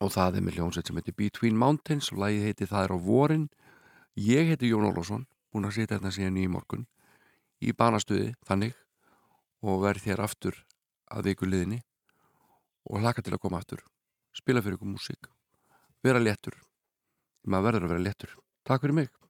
Og 0.01 0.13
það 0.13 0.37
er 0.37 0.45
með 0.45 0.57
hljómsveit 0.57 0.87
sem 0.89 0.97
heitir 0.97 1.17
Between 1.17 1.59
Mountains 1.59 2.09
og 2.13 2.21
lagið 2.23 2.47
heiti 2.47 2.69
Það 2.69 2.87
er 2.87 2.93
á 2.95 2.97
vorin. 3.05 3.45
Ég 4.17 4.49
heiti 4.49 4.71
Jón 4.71 4.87
Ólafsson 4.89 5.27
búin 5.51 5.67
að 5.67 5.75
sitja 5.77 5.97
hérna 5.97 6.11
síðan 6.15 6.39
í 6.39 6.47
morgun 6.51 6.87
í 7.61 7.73
banastuði 7.77 8.31
þannig 8.47 8.75
og 9.61 9.83
verð 9.83 10.07
þér 10.07 10.23
aftur 10.25 10.57
að 11.11 11.29
viku 11.29 11.47
liðinni 11.47 11.81
og 12.89 13.03
hlaka 13.03 13.21
til 13.21 13.35
að 13.35 13.43
koma 13.45 13.61
aftur. 13.61 13.83
Spila 14.33 14.63
fyrir 14.63 14.79
ykkur 14.79 14.93
músík. 14.95 15.29
Vera 16.01 16.23
léttur. 16.23 16.55
Maður 17.45 17.67
verður 17.67 17.87
að 17.87 17.93
vera 17.93 18.05
léttur. 18.07 18.37
Takk 18.65 18.85
fyrir 18.85 18.97
mig 19.03 19.20